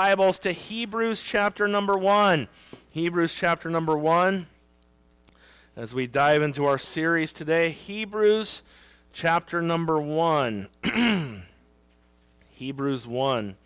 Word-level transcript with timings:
Bibles 0.00 0.38
to 0.38 0.52
Hebrews 0.52 1.22
chapter 1.22 1.68
number 1.68 1.94
1. 1.94 2.48
Hebrews 2.88 3.34
chapter 3.34 3.68
number 3.68 3.98
1. 3.98 4.46
As 5.76 5.92
we 5.92 6.06
dive 6.06 6.40
into 6.40 6.64
our 6.64 6.78
series 6.78 7.34
today, 7.34 7.68
Hebrews 7.68 8.62
chapter 9.12 9.60
number 9.60 10.00
1. 10.00 10.68
Hebrews 12.52 13.06
1. 13.06 13.56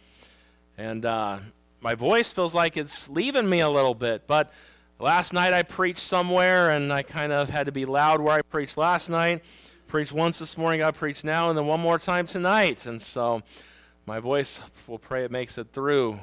And 0.77 1.07
uh, 1.07 1.39
my 1.81 1.95
voice 1.95 2.33
feels 2.33 2.53
like 2.53 2.77
it's 2.77 3.09
leaving 3.09 3.48
me 3.48 3.61
a 3.61 3.71
little 3.71 3.95
bit, 3.95 4.27
but 4.27 4.53
last 4.98 5.32
night 5.32 5.53
I 5.53 5.62
preached 5.62 6.01
somewhere 6.01 6.71
and 6.73 6.93
I 6.93 7.05
kind 7.05 7.30
of 7.30 7.48
had 7.48 7.66
to 7.66 7.73
be 7.73 7.85
loud 7.85 8.21
where 8.21 8.35
I 8.35 8.43
preached 8.43 8.77
last 8.77 9.09
night. 9.09 9.45
Preached 9.87 10.11
once 10.11 10.41
this 10.41 10.59
morning, 10.59 10.82
I 10.82 10.91
preached 10.91 11.23
now, 11.23 11.48
and 11.51 11.57
then 11.57 11.66
one 11.66 11.79
more 11.79 12.01
time 12.01 12.27
tonight. 12.27 12.87
And 12.87 13.01
so 13.01 13.41
my 14.07 14.21
voice, 14.21 14.61
we'll 14.86 14.98
pray 14.98 15.25
it 15.25 15.30
makes 15.30 15.57
it 15.57 15.68
through. 15.73 16.20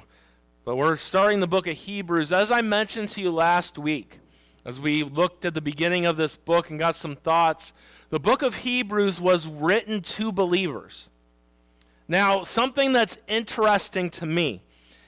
But 0.65 0.75
we're 0.75 0.97
starting 0.97 1.39
the 1.39 1.47
book 1.47 1.65
of 1.65 1.75
Hebrews. 1.75 2.31
As 2.31 2.51
I 2.51 2.61
mentioned 2.61 3.09
to 3.09 3.21
you 3.21 3.31
last 3.31 3.79
week, 3.79 4.19
as 4.65 4.79
we 4.79 5.03
looked 5.03 5.45
at 5.45 5.55
the 5.55 5.61
beginning 5.61 6.05
of 6.05 6.17
this 6.17 6.35
book 6.35 6.69
and 6.69 6.77
got 6.77 6.95
some 6.95 7.15
thoughts, 7.15 7.73
the 8.11 8.19
book 8.19 8.43
of 8.43 8.55
Hebrews 8.55 9.19
was 9.19 9.47
written 9.47 10.01
to 10.01 10.31
believers. 10.31 11.09
Now, 12.07 12.43
something 12.43 12.93
that's 12.93 13.17
interesting 13.27 14.11
to 14.11 14.27
me 14.27 14.61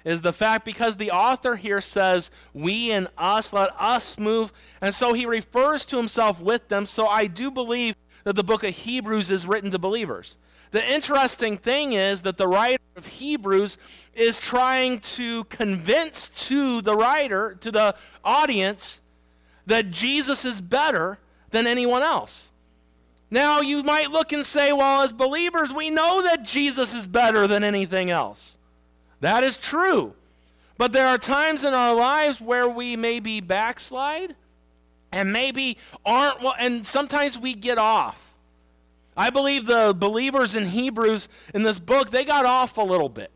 is 0.03 0.21
the 0.21 0.34
fact 0.34 0.65
because 0.65 0.95
the 0.95 1.12
author 1.12 1.55
here 1.55 1.81
says, 1.81 2.31
we 2.53 2.91
and 2.91 3.07
us, 3.17 3.53
let 3.53 3.70
us 3.79 4.17
move. 4.17 4.51
And 4.81 4.95
so 4.95 5.13
he 5.13 5.27
refers 5.27 5.85
to 5.85 5.98
himself 5.98 6.41
with 6.41 6.67
them. 6.70 6.87
So 6.87 7.07
I 7.07 7.27
do 7.27 7.51
believe 7.51 7.95
that 8.23 8.35
the 8.35 8.43
book 8.43 8.63
of 8.63 8.71
Hebrews 8.71 9.29
is 9.29 9.45
written 9.45 9.70
to 9.71 9.79
believers. 9.79 10.37
The 10.73 10.91
interesting 10.91 11.59
thing 11.59 11.94
is 11.94 12.23
that 12.23 12.38
the 12.38 12.48
writer 12.48 12.82
of 12.95 13.05
Hebrews 13.05 13.77
is 14.16 14.40
trying 14.40 15.02
to 15.02 15.44
convince 15.44 16.30
to 16.48 16.82
the 16.82 16.96
writer, 16.96 17.55
to 17.62 17.72
the 17.72 17.96
audience, 18.23 18.99
that 19.68 19.91
Jesus 19.91 20.46
is 20.46 20.62
better 20.62 21.20
than 21.52 21.68
anyone 21.68 22.02
else. 22.02 22.49
Now, 23.30 23.62
you 23.62 23.84
might 23.84 24.10
look 24.10 24.32
and 24.32 24.43
say, 24.43 24.74
well, 24.74 25.04
as 25.04 25.13
believers, 25.13 25.71
we 25.71 25.91
know 25.91 26.24
that 26.24 26.41
Jesus 26.41 26.96
is 26.96 27.05
better 27.05 27.46
than 27.46 27.63
anything 27.63 28.10
else. 28.10 28.58
That 29.21 29.43
is 29.43 29.58
true. 29.58 30.15
But 30.80 30.91
there 30.91 31.08
are 31.08 31.20
times 31.20 31.63
in 31.63 31.76
our 31.76 31.93
lives 31.93 32.41
where 32.41 32.68
we 32.68 32.96
maybe 32.96 33.41
backslide 33.41 34.35
and 35.12 35.32
maybe 35.32 35.77
aren't, 36.04 36.41
well, 36.41 36.55
and 36.58 36.85
sometimes 36.87 37.37
we 37.37 37.54
get 37.54 37.77
off. 37.77 38.32
I 39.15 39.29
believe 39.29 39.65
the 39.65 39.95
believers 39.97 40.55
in 40.55 40.67
Hebrews 40.67 41.29
in 41.53 41.63
this 41.63 41.79
book, 41.79 42.09
they 42.09 42.25
got 42.25 42.45
off 42.45 42.77
a 42.77 42.81
little 42.81 43.09
bit. 43.09 43.31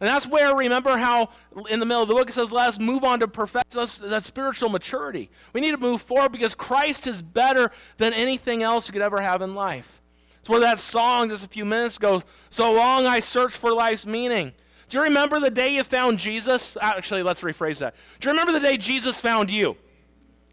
And 0.00 0.08
that's 0.08 0.26
where, 0.26 0.54
remember 0.54 0.96
how 0.96 1.30
in 1.68 1.80
the 1.80 1.86
middle 1.86 2.02
of 2.02 2.08
the 2.08 2.14
book 2.14 2.28
it 2.30 2.34
says, 2.34 2.52
let 2.52 2.68
us 2.68 2.78
move 2.78 3.02
on 3.02 3.18
to 3.20 3.28
perfect 3.28 3.76
us, 3.76 3.98
that 3.98 4.24
spiritual 4.24 4.68
maturity. 4.68 5.28
We 5.52 5.60
need 5.60 5.72
to 5.72 5.76
move 5.76 6.02
forward 6.02 6.30
because 6.30 6.54
Christ 6.54 7.06
is 7.08 7.20
better 7.20 7.70
than 7.96 8.12
anything 8.12 8.62
else 8.62 8.86
you 8.86 8.92
could 8.92 9.02
ever 9.02 9.20
have 9.20 9.42
in 9.42 9.56
life. 9.56 10.00
It's 10.38 10.48
where 10.48 10.60
that 10.60 10.78
song 10.78 11.30
just 11.30 11.44
a 11.44 11.48
few 11.48 11.64
minutes 11.64 11.96
ago, 11.96 12.22
so 12.48 12.72
long 12.72 13.06
I 13.06 13.18
searched 13.18 13.56
for 13.56 13.72
life's 13.72 14.06
meaning. 14.06 14.52
Do 14.88 14.98
you 14.98 15.04
remember 15.04 15.40
the 15.40 15.50
day 15.50 15.74
you 15.74 15.82
found 15.82 16.18
Jesus? 16.18 16.76
Actually, 16.80 17.24
let's 17.24 17.42
rephrase 17.42 17.80
that. 17.80 17.94
Do 18.20 18.28
you 18.28 18.32
remember 18.32 18.52
the 18.52 18.60
day 18.60 18.76
Jesus 18.76 19.20
found 19.20 19.50
you? 19.50 19.76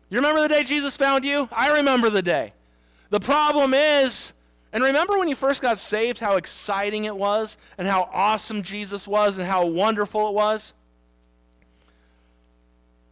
You 0.09 0.17
remember 0.17 0.41
the 0.41 0.49
day 0.49 0.63
Jesus 0.63 0.97
found 0.97 1.23
you? 1.23 1.47
I 1.51 1.77
remember 1.77 2.09
the 2.09 2.21
day. 2.21 2.53
The 3.11 3.19
problem 3.19 3.73
is, 3.73 4.33
and 4.73 4.83
remember 4.83 5.17
when 5.17 5.27
you 5.27 5.35
first 5.35 5.61
got 5.61 5.79
saved, 5.79 6.19
how 6.19 6.35
exciting 6.35 7.05
it 7.05 7.15
was, 7.15 7.57
and 7.77 7.87
how 7.87 8.09
awesome 8.11 8.61
Jesus 8.61 9.07
was, 9.07 9.37
and 9.37 9.47
how 9.47 9.65
wonderful 9.65 10.27
it 10.27 10.33
was? 10.33 10.73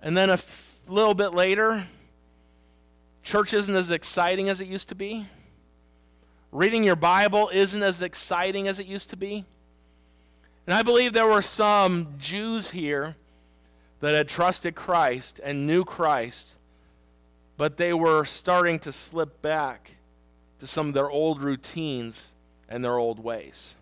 And 0.01 0.17
then 0.17 0.29
a 0.29 0.33
f- 0.33 0.75
little 0.87 1.13
bit 1.13 1.33
later, 1.33 1.87
church 3.23 3.53
isn't 3.53 3.73
as 3.73 3.91
exciting 3.91 4.49
as 4.49 4.59
it 4.59 4.67
used 4.67 4.89
to 4.89 4.95
be. 4.95 5.25
Reading 6.51 6.83
your 6.83 6.97
Bible 6.97 7.49
isn't 7.53 7.81
as 7.81 8.01
exciting 8.01 8.67
as 8.67 8.79
it 8.79 8.85
used 8.85 9.09
to 9.11 9.15
be. 9.15 9.45
And 10.67 10.73
I 10.73 10.83
believe 10.83 11.13
there 11.13 11.27
were 11.27 11.41
some 11.41 12.15
Jews 12.19 12.71
here 12.71 13.15
that 14.01 14.13
had 14.13 14.27
trusted 14.27 14.75
Christ 14.75 15.39
and 15.41 15.65
knew 15.65 15.85
Christ, 15.85 16.55
but 17.55 17.77
they 17.77 17.93
were 17.93 18.25
starting 18.25 18.79
to 18.79 18.91
slip 18.91 19.41
back 19.41 19.91
to 20.59 20.67
some 20.67 20.87
of 20.87 20.93
their 20.93 21.09
old 21.09 21.41
routines 21.41 22.31
and 22.69 22.83
their 22.83 22.97
old 22.97 23.19
ways. 23.19 23.75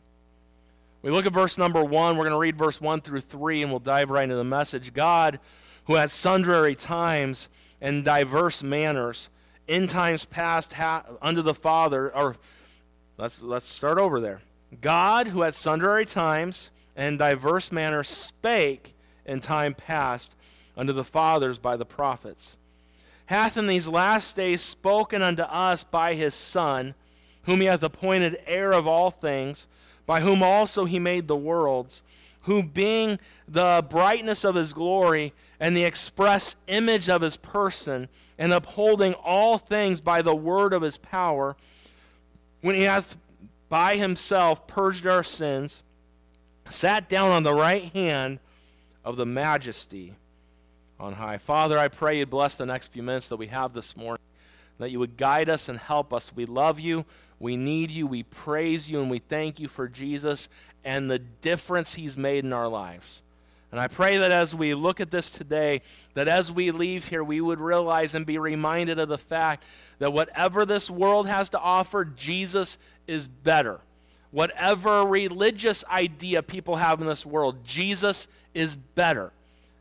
We 1.01 1.11
look 1.11 1.25
at 1.25 1.33
verse 1.33 1.57
number 1.57 1.83
one. 1.83 2.15
We're 2.15 2.25
going 2.25 2.35
to 2.35 2.39
read 2.39 2.57
verse 2.57 2.79
one 2.79 3.01
through 3.01 3.21
three, 3.21 3.61
and 3.61 3.71
we'll 3.71 3.79
dive 3.79 4.09
right 4.09 4.23
into 4.23 4.35
the 4.35 4.43
message. 4.43 4.93
God, 4.93 5.39
who 5.85 5.95
at 5.95 6.11
sundry 6.11 6.75
times 6.75 7.49
and 7.81 8.05
diverse 8.05 8.61
manners, 8.61 9.29
in 9.67 9.87
times 9.87 10.25
past, 10.25 10.73
ha- 10.73 11.05
unto 11.21 11.41
the 11.41 11.55
Father, 11.55 12.13
or 12.15 12.35
let's 13.17 13.41
let's 13.41 13.67
start 13.67 13.97
over 13.97 14.19
there. 14.19 14.41
God, 14.79 15.27
who 15.27 15.43
at 15.43 15.55
sundry 15.55 16.05
times 16.05 16.69
and 16.95 17.17
diverse 17.17 17.71
manners 17.71 18.09
spake 18.09 18.93
in 19.25 19.39
time 19.39 19.73
past 19.73 20.35
unto 20.77 20.93
the 20.93 21.03
fathers 21.03 21.57
by 21.57 21.77
the 21.77 21.85
prophets 21.85 22.57
hath 23.31 23.55
in 23.55 23.65
these 23.65 23.87
last 23.87 24.35
days 24.35 24.61
spoken 24.61 25.21
unto 25.21 25.43
us 25.43 25.85
by 25.85 26.13
his 26.13 26.35
Son, 26.35 26.93
whom 27.43 27.61
he 27.61 27.65
hath 27.65 27.81
appointed 27.81 28.37
heir 28.45 28.73
of 28.73 28.85
all 28.85 29.09
things, 29.09 29.67
by 30.05 30.19
whom 30.19 30.43
also 30.43 30.83
he 30.83 30.99
made 30.99 31.29
the 31.29 31.35
worlds, 31.35 32.03
who 32.41 32.61
being 32.61 33.17
the 33.47 33.85
brightness 33.89 34.43
of 34.43 34.55
his 34.55 34.73
glory 34.73 35.33
and 35.61 35.77
the 35.77 35.85
express 35.85 36.57
image 36.67 37.07
of 37.07 37.21
his 37.21 37.37
person, 37.37 38.09
and 38.37 38.51
upholding 38.51 39.13
all 39.13 39.57
things 39.57 40.01
by 40.01 40.21
the 40.21 40.35
word 40.35 40.73
of 40.73 40.81
his 40.81 40.97
power, 40.97 41.55
when 42.59 42.75
he 42.75 42.81
hath 42.81 43.15
by 43.69 43.95
himself 43.95 44.67
purged 44.67 45.07
our 45.07 45.23
sins, 45.23 45.83
sat 46.67 47.07
down 47.07 47.31
on 47.31 47.43
the 47.43 47.53
right 47.53 47.93
hand 47.93 48.39
of 49.05 49.15
the 49.15 49.25
majesty 49.25 50.15
on 51.01 51.13
high. 51.13 51.39
Father, 51.39 51.79
I 51.79 51.87
pray 51.87 52.19
you'd 52.19 52.29
bless 52.29 52.55
the 52.55 52.65
next 52.65 52.89
few 52.89 53.01
minutes 53.01 53.27
that 53.29 53.37
we 53.37 53.47
have 53.47 53.73
this 53.73 53.97
morning, 53.97 54.21
that 54.77 54.91
you 54.91 54.99
would 54.99 55.17
guide 55.17 55.49
us 55.49 55.67
and 55.67 55.79
help 55.79 56.13
us. 56.13 56.31
We 56.33 56.45
love 56.45 56.79
you. 56.79 57.05
We 57.39 57.57
need 57.57 57.89
you. 57.89 58.05
We 58.05 58.21
praise 58.23 58.89
you, 58.89 59.01
and 59.01 59.09
we 59.09 59.17
thank 59.17 59.59
you 59.59 59.67
for 59.67 59.87
Jesus 59.87 60.47
and 60.85 61.09
the 61.09 61.19
difference 61.19 61.95
he's 61.95 62.15
made 62.15 62.45
in 62.45 62.53
our 62.53 62.67
lives. 62.67 63.23
And 63.71 63.79
I 63.79 63.87
pray 63.87 64.17
that 64.17 64.31
as 64.31 64.53
we 64.53 64.73
look 64.75 64.99
at 64.99 65.09
this 65.09 65.31
today, 65.31 65.81
that 66.13 66.27
as 66.27 66.51
we 66.51 66.71
leave 66.71 67.07
here, 67.07 67.23
we 67.23 67.41
would 67.41 67.59
realize 67.59 68.13
and 68.13 68.25
be 68.25 68.37
reminded 68.37 68.99
of 68.99 69.09
the 69.09 69.17
fact 69.17 69.63
that 69.99 70.13
whatever 70.13 70.65
this 70.65 70.89
world 70.89 71.27
has 71.27 71.49
to 71.49 71.59
offer, 71.59 72.05
Jesus 72.05 72.77
is 73.07 73.27
better. 73.27 73.79
Whatever 74.29 75.03
religious 75.05 75.83
idea 75.89 76.43
people 76.43 76.75
have 76.75 77.01
in 77.01 77.07
this 77.07 77.25
world, 77.25 77.63
Jesus 77.63 78.27
is 78.53 78.75
better. 78.75 79.31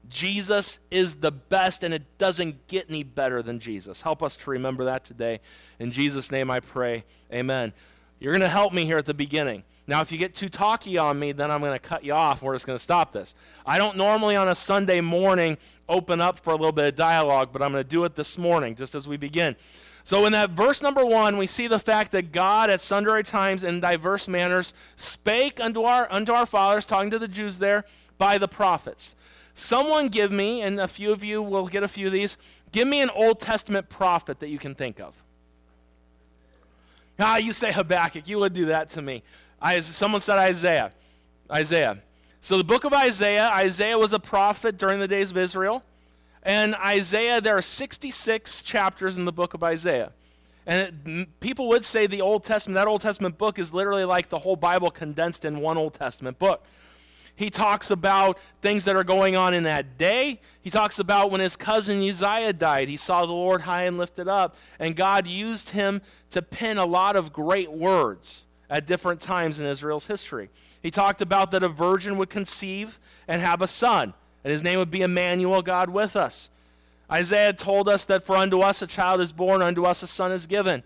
Jesus 0.09 0.79
is 0.91 1.17
the 1.17 1.31
best, 1.31 1.85
and 1.85 1.95
it 1.95 2.03
doesn't 2.19 2.67
get 2.67 2.87
any 2.89 3.03
better 3.03 3.43
than 3.43 3.61
Jesus. 3.61 4.01
Help 4.01 4.23
us 4.23 4.37
to 4.39 4.51
remember 4.51 4.85
that 4.87 5.05
today. 5.05 5.41
In 5.79 5.93
Jesus' 5.93 6.31
name 6.31 6.51
I 6.51 6.61
pray. 6.61 7.05
Amen. 7.33 7.73
You're 8.19 8.33
going 8.33 8.41
to 8.43 8.49
help 8.49 8.73
me 8.73 8.85
here 8.85 8.99
at 8.99 9.07
the 9.07 9.15
beginning. 9.15 9.63
Now, 9.87 10.03
if 10.03 10.13
you 10.13 10.19
get 10.19 10.35
too 10.35 10.49
talky 10.49 10.99
on 10.99 11.19
me, 11.19 11.33
then 11.33 11.51
I'm 11.51 11.61
going 11.61 11.73
to 11.73 11.79
cut 11.79 12.05
you 12.05 12.13
off. 12.13 12.43
We're 12.43 12.55
just 12.55 12.67
going 12.67 12.79
to 12.79 12.83
stop 12.83 13.13
this. 13.13 13.35
I 13.67 13.79
don't 13.79 13.97
normally 13.97 14.37
on 14.37 14.49
a 14.49 14.55
Sunday 14.55 15.01
morning 15.01 15.59
open 15.89 16.21
up 16.21 16.39
for 16.39 16.51
a 16.51 16.57
little 16.57 16.73
bit 16.73 16.87
of 16.87 16.95
dialogue, 16.95 17.49
but 17.53 17.61
I'm 17.61 17.73
going 17.73 17.83
to 17.83 17.89
do 17.89 18.05
it 18.05 18.15
this 18.15 18.39
morning 18.39 18.77
just 18.77 18.95
as 18.95 19.09
we 19.09 19.17
begin. 19.17 19.57
So, 20.05 20.27
in 20.27 20.33
that 20.33 20.51
verse 20.51 20.81
number 20.81 21.05
one, 21.05 21.37
we 21.37 21.47
see 21.47 21.67
the 21.67 21.79
fact 21.79 22.13
that 22.13 22.33
God 22.33 22.71
at 22.71 22.81
sundry 22.81 23.23
times 23.23 23.65
in 23.65 23.81
diverse 23.81 24.29
manners 24.29 24.73
spake 24.97 25.61
unto 25.61 25.83
our, 25.83 26.11
unto 26.11 26.33
our 26.33 26.47
fathers, 26.47 26.87
talking 26.87 27.11
to 27.11 27.19
the 27.19 27.29
Jews 27.29 27.59
there, 27.59 27.85
by 28.17 28.39
the 28.39 28.49
prophets. 28.49 29.15
Someone 29.61 30.09
give 30.09 30.33
me, 30.33 30.63
and 30.63 30.81
a 30.81 30.89
few 30.89 31.13
of 31.13 31.23
you 31.23 31.43
will 31.43 31.67
get 31.67 31.83
a 31.83 31.89
few 31.89 32.07
of 32.07 32.15
these, 32.15 32.39
give 32.73 32.89
me 32.89 33.03
an 33.03 33.11
Old 33.11 33.41
Testament 33.41 33.91
prophet 33.91 34.41
that 34.41 34.49
you 34.49 34.59
can 34.59 34.75
think 34.75 35.01
of. 35.01 35.23
Ah, 37.19 37.37
you 37.37 37.53
say 37.53 37.71
Habakkuk. 37.71 38.27
You 38.27 38.39
would 38.39 38.55
do 38.55 38.65
that 38.67 38.89
to 38.91 39.03
me. 39.03 39.23
I, 39.61 39.81
someone 39.81 40.23
said 40.23 40.39
Isaiah. 40.39 40.93
Isaiah. 41.53 41.99
So 42.41 42.57
the 42.57 42.65
book 42.65 42.85
of 42.85 42.95
Isaiah, 42.95 43.51
Isaiah 43.51 43.99
was 43.99 44.15
a 44.15 44.19
prophet 44.19 44.79
during 44.79 44.99
the 44.99 45.07
days 45.07 45.31
of 45.31 45.37
Israel. 45.37 45.85
And 46.43 46.75
Isaiah, 46.77 47.43
there 47.43 47.55
are 47.55 47.63
66 47.63 48.63
chapters 48.63 49.19
in 49.19 49.27
the 49.27 49.33
book 49.33 49.53
of 49.53 49.63
Isaiah. 49.63 50.13
And 50.65 51.05
it, 51.07 51.41
people 51.41 51.69
would 51.69 51.85
say 51.85 52.07
the 52.07 52.23
Old 52.23 52.45
Testament, 52.45 52.77
that 52.77 52.89
Old 52.89 53.03
Testament 53.03 53.37
book 53.37 53.59
is 53.59 53.75
literally 53.75 54.07
like 54.07 54.31
the 54.31 54.39
whole 54.39 54.57
Bible 54.57 54.91
condensed 54.91 55.45
in 55.45 55.61
one 55.61 55.77
Old 55.77 55.93
Testament 55.93 56.39
book. 56.39 56.65
He 57.41 57.49
talks 57.49 57.91
about 57.91 58.37
things 58.61 58.85
that 58.85 58.97
are 58.97 59.03
going 59.03 59.35
on 59.35 59.55
in 59.55 59.63
that 59.63 59.97
day. 59.97 60.43
He 60.61 60.69
talks 60.69 60.99
about 60.99 61.31
when 61.31 61.41
his 61.41 61.57
cousin 61.57 62.07
Uzziah 62.07 62.53
died. 62.53 62.87
He 62.87 62.99
saw 62.99 63.25
the 63.25 63.33
Lord 63.33 63.63
high 63.63 63.85
and 63.85 63.97
lifted 63.97 64.29
up, 64.29 64.57
and 64.79 64.95
God 64.95 65.27
used 65.27 65.71
him 65.71 66.03
to 66.33 66.43
pen 66.43 66.77
a 66.77 66.85
lot 66.85 67.17
of 67.17 67.33
great 67.33 67.73
words 67.73 68.45
at 68.69 68.85
different 68.85 69.23
times 69.23 69.59
in 69.59 69.65
Israel's 69.65 70.07
history. 70.07 70.51
He 70.83 70.91
talked 70.91 71.23
about 71.23 71.51
that 71.53 71.63
a 71.63 71.69
virgin 71.71 72.19
would 72.19 72.29
conceive 72.29 72.99
and 73.27 73.41
have 73.41 73.63
a 73.63 73.67
son, 73.67 74.13
and 74.45 74.51
his 74.53 74.63
name 74.63 74.79
would 74.79 74.91
be 74.91 75.01
Emmanuel, 75.01 75.63
God 75.63 75.89
with 75.89 76.17
us. 76.17 76.51
Isaiah 77.11 77.55
told 77.55 77.89
us 77.89 78.05
that 78.05 78.23
for 78.23 78.37
unto 78.37 78.61
us 78.61 78.83
a 78.83 78.87
child 78.87 79.23
is 79.23 79.33
born, 79.33 79.63
unto 79.63 79.87
us 79.87 80.03
a 80.03 80.07
son 80.07 80.31
is 80.31 80.47
given. 80.47 80.83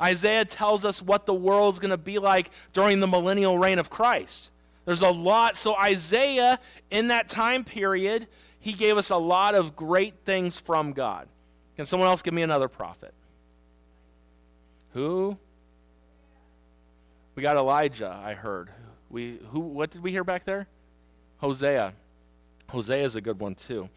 Isaiah 0.00 0.46
tells 0.46 0.86
us 0.86 1.02
what 1.02 1.26
the 1.26 1.34
world's 1.34 1.78
going 1.78 1.90
to 1.90 1.98
be 1.98 2.18
like 2.18 2.50
during 2.72 3.00
the 3.00 3.06
millennial 3.06 3.58
reign 3.58 3.78
of 3.78 3.90
Christ. 3.90 4.48
There's 4.88 5.02
a 5.02 5.10
lot. 5.10 5.58
So, 5.58 5.76
Isaiah, 5.76 6.58
in 6.90 7.08
that 7.08 7.28
time 7.28 7.62
period, 7.62 8.26
he 8.58 8.72
gave 8.72 8.96
us 8.96 9.10
a 9.10 9.18
lot 9.18 9.54
of 9.54 9.76
great 9.76 10.14
things 10.24 10.56
from 10.56 10.94
God. 10.94 11.28
Can 11.76 11.84
someone 11.84 12.08
else 12.08 12.22
give 12.22 12.32
me 12.32 12.40
another 12.40 12.68
prophet? 12.68 13.12
Who? 14.94 15.36
We 17.34 17.42
got 17.42 17.58
Elijah, 17.58 18.18
I 18.24 18.32
heard. 18.32 18.70
We 19.10 19.38
who 19.50 19.60
what 19.60 19.90
did 19.90 20.02
we 20.02 20.10
hear 20.10 20.24
back 20.24 20.46
there? 20.46 20.66
Hosea. 21.36 21.92
Hosea 22.70 23.04
is 23.04 23.14
a 23.14 23.20
good 23.20 23.38
one 23.38 23.56
too. 23.56 23.90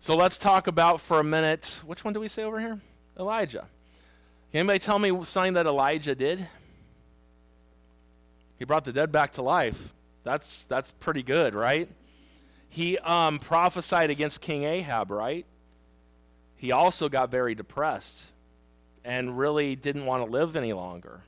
So 0.00 0.16
let's 0.16 0.36
talk 0.36 0.66
about 0.66 1.00
for 1.00 1.20
a 1.20 1.24
minute. 1.24 1.80
Which 1.86 2.02
one 2.02 2.12
do 2.12 2.18
we 2.18 2.26
say 2.26 2.42
over 2.42 2.58
here? 2.58 2.80
Elijah. 3.16 3.68
Can 4.50 4.58
anybody 4.58 4.80
tell 4.80 4.98
me 4.98 5.16
something 5.22 5.52
that 5.52 5.66
Elijah 5.66 6.16
did? 6.16 6.48
He 8.58 8.64
brought 8.64 8.84
the 8.84 8.92
dead 8.92 9.12
back 9.12 9.30
to 9.34 9.42
life. 9.42 9.94
That's 10.28 10.64
that's 10.64 10.92
pretty 10.92 11.22
good, 11.22 11.54
right? 11.54 11.88
He 12.68 12.98
um, 12.98 13.38
prophesied 13.38 14.10
against 14.10 14.42
King 14.42 14.64
Ahab, 14.64 15.10
right? 15.10 15.46
He 16.56 16.70
also 16.70 17.08
got 17.08 17.30
very 17.30 17.54
depressed 17.54 18.26
and 19.06 19.38
really 19.38 19.74
didn't 19.74 20.04
want 20.04 20.22
to 20.22 20.30
live 20.30 20.54
any 20.54 20.74
longer. 20.74 21.22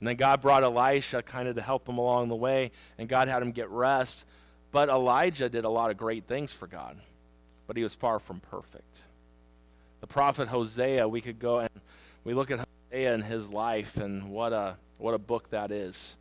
And 0.00 0.08
then 0.08 0.16
God 0.16 0.42
brought 0.42 0.64
Elisha 0.64 1.22
kind 1.22 1.46
of 1.46 1.54
to 1.54 1.62
help 1.62 1.88
him 1.88 1.98
along 1.98 2.28
the 2.28 2.34
way, 2.34 2.72
and 2.98 3.08
God 3.08 3.28
had 3.28 3.40
him 3.40 3.52
get 3.52 3.70
rest. 3.70 4.24
But 4.72 4.88
Elijah 4.88 5.48
did 5.48 5.64
a 5.64 5.68
lot 5.70 5.92
of 5.92 5.96
great 5.96 6.24
things 6.26 6.52
for 6.52 6.66
God, 6.66 6.96
but 7.68 7.76
he 7.76 7.84
was 7.84 7.94
far 7.94 8.18
from 8.18 8.40
perfect. 8.40 9.02
The 10.00 10.08
prophet 10.08 10.48
Hosea, 10.48 11.06
we 11.06 11.20
could 11.20 11.38
go 11.38 11.60
and 11.60 11.70
we 12.24 12.34
look 12.34 12.50
at 12.50 12.66
Hosea 12.90 13.14
and 13.14 13.22
his 13.22 13.48
life, 13.48 13.96
and 13.96 14.28
what 14.28 14.52
a 14.52 14.76
what 14.96 15.14
a 15.14 15.18
book 15.18 15.50
that 15.50 15.70
is. 15.70 16.16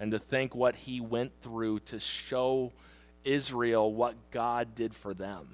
And 0.00 0.10
to 0.10 0.18
think 0.18 0.54
what 0.54 0.74
he 0.74 1.00
went 1.00 1.32
through 1.42 1.80
to 1.80 2.00
show 2.00 2.72
Israel 3.24 3.92
what 3.92 4.14
God 4.30 4.74
did 4.74 4.94
for 4.94 5.14
them. 5.14 5.48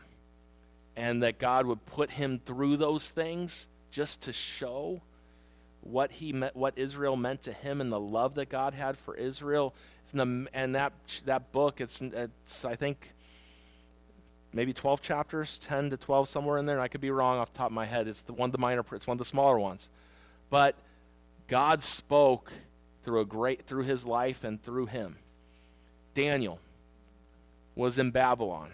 And 0.97 1.23
that 1.23 1.39
God 1.39 1.67
would 1.67 1.85
put 1.87 2.11
him 2.11 2.41
through 2.45 2.77
those 2.77 3.09
things 3.09 3.67
just 3.91 4.23
to 4.23 4.33
show 4.33 5.01
what 5.83 6.11
he 6.11 6.33
meant, 6.33 6.55
what 6.55 6.75
Israel 6.77 7.17
meant 7.17 7.43
to 7.43 7.53
him 7.53 7.81
and 7.81 7.91
the 7.91 8.01
love 8.01 8.35
that 8.35 8.49
God 8.49 8.75
had 8.75 8.99
for 8.99 9.15
Israel. 9.15 9.75
And 10.13 10.75
that 10.75 10.93
that 11.27 11.53
book, 11.53 11.81
it's, 11.81 12.01
it's 12.01 12.65
I 12.65 12.75
think 12.75 13.15
maybe 14.53 14.73
12 14.73 15.01
chapters, 15.01 15.59
10 15.59 15.91
to 15.91 15.97
12 15.97 16.29
somewhere 16.29 16.59
in 16.59 16.67
there. 16.67 16.77
And 16.77 16.83
I 16.83 16.89
could 16.89 17.01
be 17.01 17.11
wrong 17.11 17.39
off 17.39 17.53
the 17.53 17.59
top 17.59 17.69
of 17.69 17.73
my 17.73 17.87
head. 17.87 18.09
It's 18.09 18.23
the 18.23 18.33
one 18.33 18.49
of 18.49 18.53
the 18.53 18.59
minor, 18.59 18.85
it's 18.93 19.07
one 19.07 19.15
of 19.15 19.19
the 19.19 19.25
smaller 19.25 19.59
ones. 19.59 19.89
But 20.51 20.75
God 21.47 21.85
spoke 21.85 22.53
through 23.05 23.21
a 23.21 23.25
great 23.25 23.67
through 23.67 23.85
his 23.85 24.05
life 24.05 24.45
and 24.45 24.63
through 24.63 24.87
him. 24.87 25.17
Daniel 26.15 26.59
was 27.75 27.99
in 27.99 28.11
Babylon. 28.11 28.71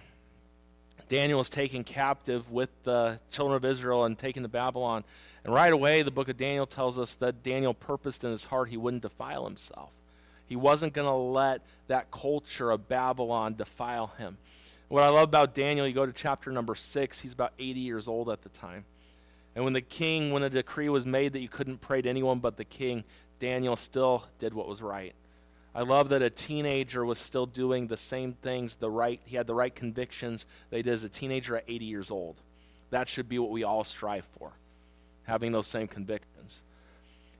Daniel 1.08 1.38
was 1.38 1.48
taken 1.48 1.84
captive 1.84 2.50
with 2.50 2.70
the 2.82 3.20
children 3.30 3.56
of 3.56 3.64
Israel 3.64 4.04
and 4.04 4.18
taken 4.18 4.42
to 4.42 4.48
Babylon. 4.48 5.04
And 5.44 5.54
right 5.54 5.72
away, 5.72 6.02
the 6.02 6.10
book 6.10 6.28
of 6.28 6.36
Daniel 6.36 6.66
tells 6.66 6.98
us 6.98 7.14
that 7.14 7.44
Daniel 7.44 7.74
purposed 7.74 8.24
in 8.24 8.32
his 8.32 8.42
heart 8.42 8.68
he 8.68 8.76
wouldn't 8.76 9.02
defile 9.02 9.44
himself. 9.44 9.90
He 10.46 10.56
wasn't 10.56 10.92
going 10.92 11.06
to 11.06 11.12
let 11.12 11.62
that 11.86 12.10
culture 12.10 12.70
of 12.70 12.88
Babylon 12.88 13.54
defile 13.54 14.08
him. 14.18 14.38
What 14.88 15.02
I 15.02 15.08
love 15.08 15.28
about 15.28 15.54
Daniel, 15.54 15.86
you 15.86 15.94
go 15.94 16.06
to 16.06 16.12
chapter 16.12 16.50
number 16.50 16.74
six, 16.74 17.20
he's 17.20 17.32
about 17.32 17.52
80 17.58 17.80
years 17.80 18.08
old 18.08 18.28
at 18.30 18.42
the 18.42 18.48
time. 18.50 18.84
And 19.56 19.64
when 19.64 19.72
the 19.72 19.80
king, 19.80 20.32
when 20.32 20.42
a 20.42 20.50
decree 20.50 20.90
was 20.90 21.06
made 21.06 21.32
that 21.32 21.40
you 21.40 21.48
couldn't 21.48 21.80
pray 21.80 22.02
to 22.02 22.08
anyone 22.08 22.40
but 22.40 22.58
the 22.58 22.64
king, 22.64 23.02
Daniel 23.38 23.74
still 23.74 24.26
did 24.38 24.52
what 24.52 24.68
was 24.68 24.82
right. 24.82 25.14
I 25.74 25.80
love 25.80 26.10
that 26.10 26.20
a 26.20 26.28
teenager 26.28 27.06
was 27.06 27.18
still 27.18 27.46
doing 27.46 27.86
the 27.86 27.96
same 27.96 28.34
things, 28.34 28.76
the 28.76 28.90
right, 28.90 29.18
he 29.24 29.34
had 29.34 29.46
the 29.46 29.54
right 29.54 29.74
convictions 29.74 30.46
that 30.68 30.76
he 30.76 30.82
did 30.82 30.92
as 30.92 31.04
a 31.04 31.08
teenager 31.08 31.56
at 31.56 31.64
80 31.68 31.84
years 31.86 32.10
old. 32.10 32.36
That 32.90 33.08
should 33.08 33.30
be 33.30 33.38
what 33.38 33.50
we 33.50 33.64
all 33.64 33.82
strive 33.82 34.26
for, 34.38 34.52
having 35.24 35.52
those 35.52 35.66
same 35.66 35.88
convictions. 35.88 36.62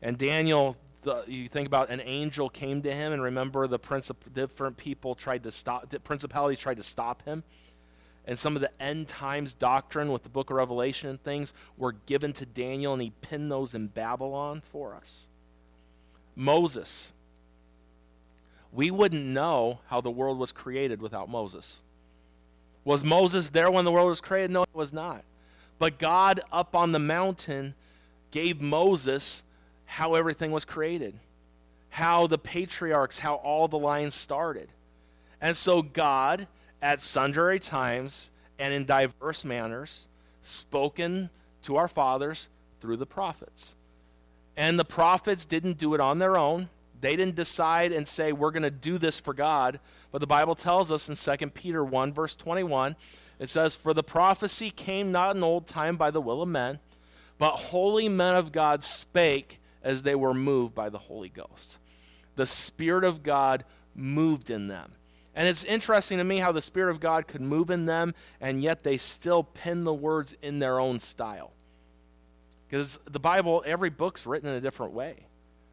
And 0.01 0.17
Daniel, 0.17 0.75
the, 1.03 1.23
you 1.27 1.49
think 1.49 1.67
about 1.67 1.91
an 1.91 2.01
angel 2.01 2.49
came 2.49 2.81
to 2.83 2.93
him, 2.93 3.13
and 3.13 3.23
remember 3.23 3.67
the 3.67 3.79
princip- 3.79 4.33
different 4.35 4.79
people 4.79 5.15
tried 5.15 5.43
to 5.43 5.51
stop, 5.51 5.91
the 5.91 6.01
principalities 6.01 6.59
tried 6.59 6.79
to 6.79 6.83
stop 6.83 7.23
him. 7.25 7.43
And 8.27 8.39
some 8.39 8.57
of 8.57 8.63
the 8.63 8.83
end 8.83 9.07
times 9.07 9.53
doctrine 9.53 10.11
with 10.11 10.25
the 10.25 10.29
book 10.29 10.51
of 10.51 10.57
Revelation 10.57 11.11
and 11.11 11.23
things 11.23 11.53
were 11.77 11.93
given 12.07 12.33
to 12.35 12.47
Daniel, 12.47 12.93
and 12.93 13.03
he 13.03 13.13
pinned 13.23 13.51
those 13.51 13.75
in 13.75 13.87
Babylon 13.87 14.63
for 14.73 14.95
us. 14.95 15.27
Moses, 16.35 17.13
we 18.73 18.91
wouldn't 18.91 19.25
know 19.25 19.79
how 19.87 20.01
the 20.01 20.11
world 20.11 20.39
was 20.39 20.53
created 20.53 21.01
without 21.01 21.29
Moses. 21.29 21.79
Was 22.85 23.03
Moses 23.03 23.49
there 23.49 23.71
when 23.71 23.85
the 23.85 23.93
world 23.93 24.09
was 24.09 24.21
created? 24.21 24.51
No, 24.51 24.63
it 24.63 24.69
was 24.75 24.93
not. 24.93 25.25
But 25.79 25.99
God 25.99 26.41
up 26.53 26.75
on 26.75 26.93
the 26.93 26.99
mountain 26.99 27.75
gave 28.31 28.61
Moses 28.61 29.43
how 29.87 30.15
everything 30.15 30.51
was 30.51 30.65
created, 30.65 31.15
how 31.91 32.27
the 32.27 32.39
patriarchs, 32.39 33.19
how 33.19 33.37
all 33.37 33.69
the 33.69 33.79
lines 33.79 34.15
started. 34.15 34.69
And 35.41 35.57
so 35.57 35.81
God, 35.81 36.47
at 36.87 37.03
sundry 37.03 37.59
times 37.59 38.31
and 38.61 38.73
in 38.73 38.85
diverse 38.85 39.45
manners, 39.45 40.07
spoken 40.43 41.29
to 41.63 41.75
our 41.75 41.89
fathers 41.89 42.47
through 42.81 42.97
the 42.97 43.05
prophets. 43.05 43.75
And 44.57 44.79
the 44.79 44.85
prophets 44.85 45.45
didn't 45.45 45.79
do 45.79 45.95
it 45.95 46.01
on 46.01 46.21
their 46.21 46.39
own. 46.39 46.69
They 47.01 47.17
didn't 47.17 47.35
decide 47.35 47.91
and 47.91 48.07
say, 48.07 48.31
we're 48.31 48.53
going 48.53 48.63
to 48.63 48.71
do 48.71 48.99
this 48.99 49.19
for 49.19 49.35
God. 49.35 49.81
But 50.13 50.21
the 50.21 50.29
Bible 50.29 50.55
tells 50.55 50.93
us 50.93 51.09
in 51.09 51.17
2 51.17 51.49
Peter 51.49 51.85
1, 51.85 52.13
verse 52.13 52.37
21, 52.37 52.95
it 53.41 53.51
says, 53.51 53.75
For 53.75 53.93
the 53.93 54.05
prophecy 54.05 54.71
came 54.71 55.11
not 55.11 55.35
in 55.35 55.43
old 55.43 55.67
time 55.67 55.97
by 55.97 56.13
the 56.13 56.21
will 56.21 56.41
of 56.41 56.49
men, 56.49 56.79
but 57.37 57.57
holy 57.57 58.09
men 58.09 58.37
of 58.37 58.53
God 58.53 58.85
spake 58.85 59.59
as 59.83 60.03
they 60.03 60.15
were 60.15 60.35
moved 60.35 60.77
by 60.77 60.89
the 60.89 60.99
Holy 60.99 61.31
Ghost. 61.31 61.79
The 62.37 62.47
Spirit 62.47 63.03
of 63.03 63.25
God 63.25 63.65
moved 63.97 64.51
in 64.51 64.69
them. 64.69 64.93
And 65.37 65.47
it's 65.47 65.65
interesting 65.65 66.17
to 66.17 66.25
me 66.25 66.39
how 66.39 66.51
the 66.51 66.63
Spirit 66.63 66.91
of 66.91 66.99
God 66.99 67.29
could 67.29 67.43
move 67.43 67.71
in 67.71 67.85
them, 67.85 68.15
and 68.41 68.63
yet 68.63 68.83
they 68.83 68.97
still 68.97 69.45
pen 69.45 69.85
the 69.85 69.95
words 69.95 70.35
in 70.41 70.59
their 70.59 70.81
own 70.81 70.99
style. 70.99 71.53
Because 72.67 72.99
the 73.05 73.21
Bible, 73.21 73.63
every 73.67 73.91
book's 73.91 74.27
written 74.27 74.49
in 74.49 74.57
a 74.57 74.61
different 74.63 74.95
way. 74.95 75.15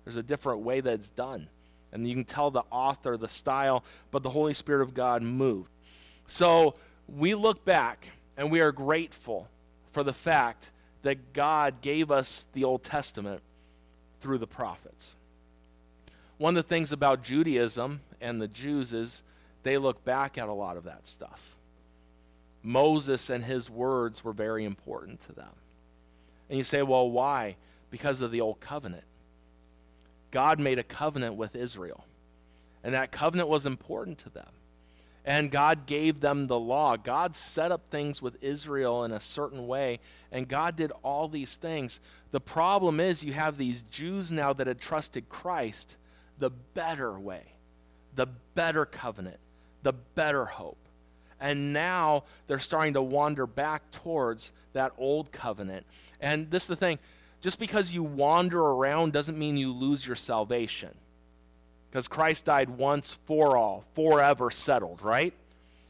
There's 0.03 0.17
a 0.17 0.23
different 0.23 0.59
way 0.59 0.81
that 0.81 0.93
it's 0.95 1.09
done. 1.09 1.47
And 1.93 2.05
you 2.05 2.13
can 2.13 2.25
tell 2.25 2.51
the 2.51 2.63
author, 2.71 3.15
the 3.15 3.29
style, 3.29 3.85
but 4.11 4.21
the 4.21 4.29
Holy 4.29 4.53
Spirit 4.53 4.81
of 4.81 4.93
God 4.93 5.21
moved. 5.21 5.69
So 6.27 6.75
we 7.07 7.33
look 7.33 7.63
back 7.63 8.09
and 8.35 8.51
we 8.51 8.59
are 8.59 8.71
grateful 8.71 9.47
for 9.93 10.03
the 10.03 10.13
fact 10.13 10.71
that 11.03 11.33
God 11.33 11.81
gave 11.81 12.11
us 12.11 12.47
the 12.53 12.65
Old 12.65 12.83
Testament 12.83 13.41
through 14.21 14.39
the 14.39 14.47
prophets. 14.47 15.15
One 16.37 16.57
of 16.57 16.63
the 16.63 16.67
things 16.67 16.91
about 16.91 17.23
Judaism 17.23 18.01
and 18.19 18.41
the 18.41 18.47
Jews 18.47 18.91
is 18.91 19.23
they 19.63 19.77
look 19.77 20.03
back 20.03 20.37
at 20.37 20.49
a 20.49 20.53
lot 20.53 20.77
of 20.77 20.83
that 20.85 21.07
stuff. 21.07 21.41
Moses 22.61 23.29
and 23.29 23.43
his 23.43 23.69
words 23.69 24.23
were 24.23 24.33
very 24.33 24.63
important 24.63 25.21
to 25.27 25.33
them. 25.33 25.49
And 26.49 26.57
you 26.57 26.63
say, 26.63 26.81
well, 26.81 27.09
why? 27.09 27.55
Because 27.91 28.21
of 28.21 28.31
the 28.31 28.41
Old 28.41 28.59
Covenant. 28.59 29.03
God 30.31 30.59
made 30.59 30.79
a 30.79 30.83
covenant 30.83 31.35
with 31.35 31.55
Israel. 31.55 32.05
And 32.83 32.93
that 32.93 33.11
covenant 33.11 33.49
was 33.49 33.65
important 33.65 34.17
to 34.19 34.29
them. 34.29 34.49
And 35.25 35.51
God 35.51 35.85
gave 35.85 36.19
them 36.19 36.47
the 36.47 36.59
law. 36.59 36.97
God 36.97 37.35
set 37.35 37.71
up 37.71 37.87
things 37.87 38.21
with 38.21 38.43
Israel 38.43 39.05
in 39.05 39.13
a 39.13 39.21
certain 39.21 39.67
way, 39.67 39.99
and 40.33 40.49
God 40.49 40.75
did 40.75 40.91
all 41.01 41.29
these 41.29 41.55
things. 41.55 42.01
The 42.31 42.41
problem 42.41 42.99
is, 42.99 43.23
you 43.23 43.31
have 43.31 43.57
these 43.57 43.83
Jews 43.89 44.31
now 44.31 44.51
that 44.51 44.67
had 44.67 44.81
trusted 44.81 45.29
Christ 45.29 45.95
the 46.39 46.49
better 46.49 47.17
way, 47.17 47.43
the 48.15 48.27
better 48.53 48.85
covenant, 48.85 49.37
the 49.83 49.93
better 49.93 50.45
hope. 50.45 50.77
And 51.39 51.73
now 51.73 52.23
they're 52.47 52.59
starting 52.59 52.93
to 52.93 53.01
wander 53.01 53.45
back 53.45 53.91
towards 53.91 54.53
that 54.71 54.93
old 54.97 55.31
covenant. 55.31 55.85
And 56.21 56.49
this 56.49 56.63
is 56.63 56.67
the 56.67 56.75
thing 56.75 56.99
just 57.41 57.59
because 57.59 57.91
you 57.91 58.03
wander 58.03 58.59
around 58.59 59.11
doesn't 59.11 59.37
mean 59.37 59.57
you 59.57 59.73
lose 59.73 60.07
your 60.07 60.15
salvation. 60.15 60.95
Because 61.91 62.07
Christ 62.07 62.45
died 62.45 62.69
once 62.69 63.19
for 63.25 63.57
all, 63.57 63.83
forever 63.93 64.49
settled, 64.49 65.01
right? 65.01 65.33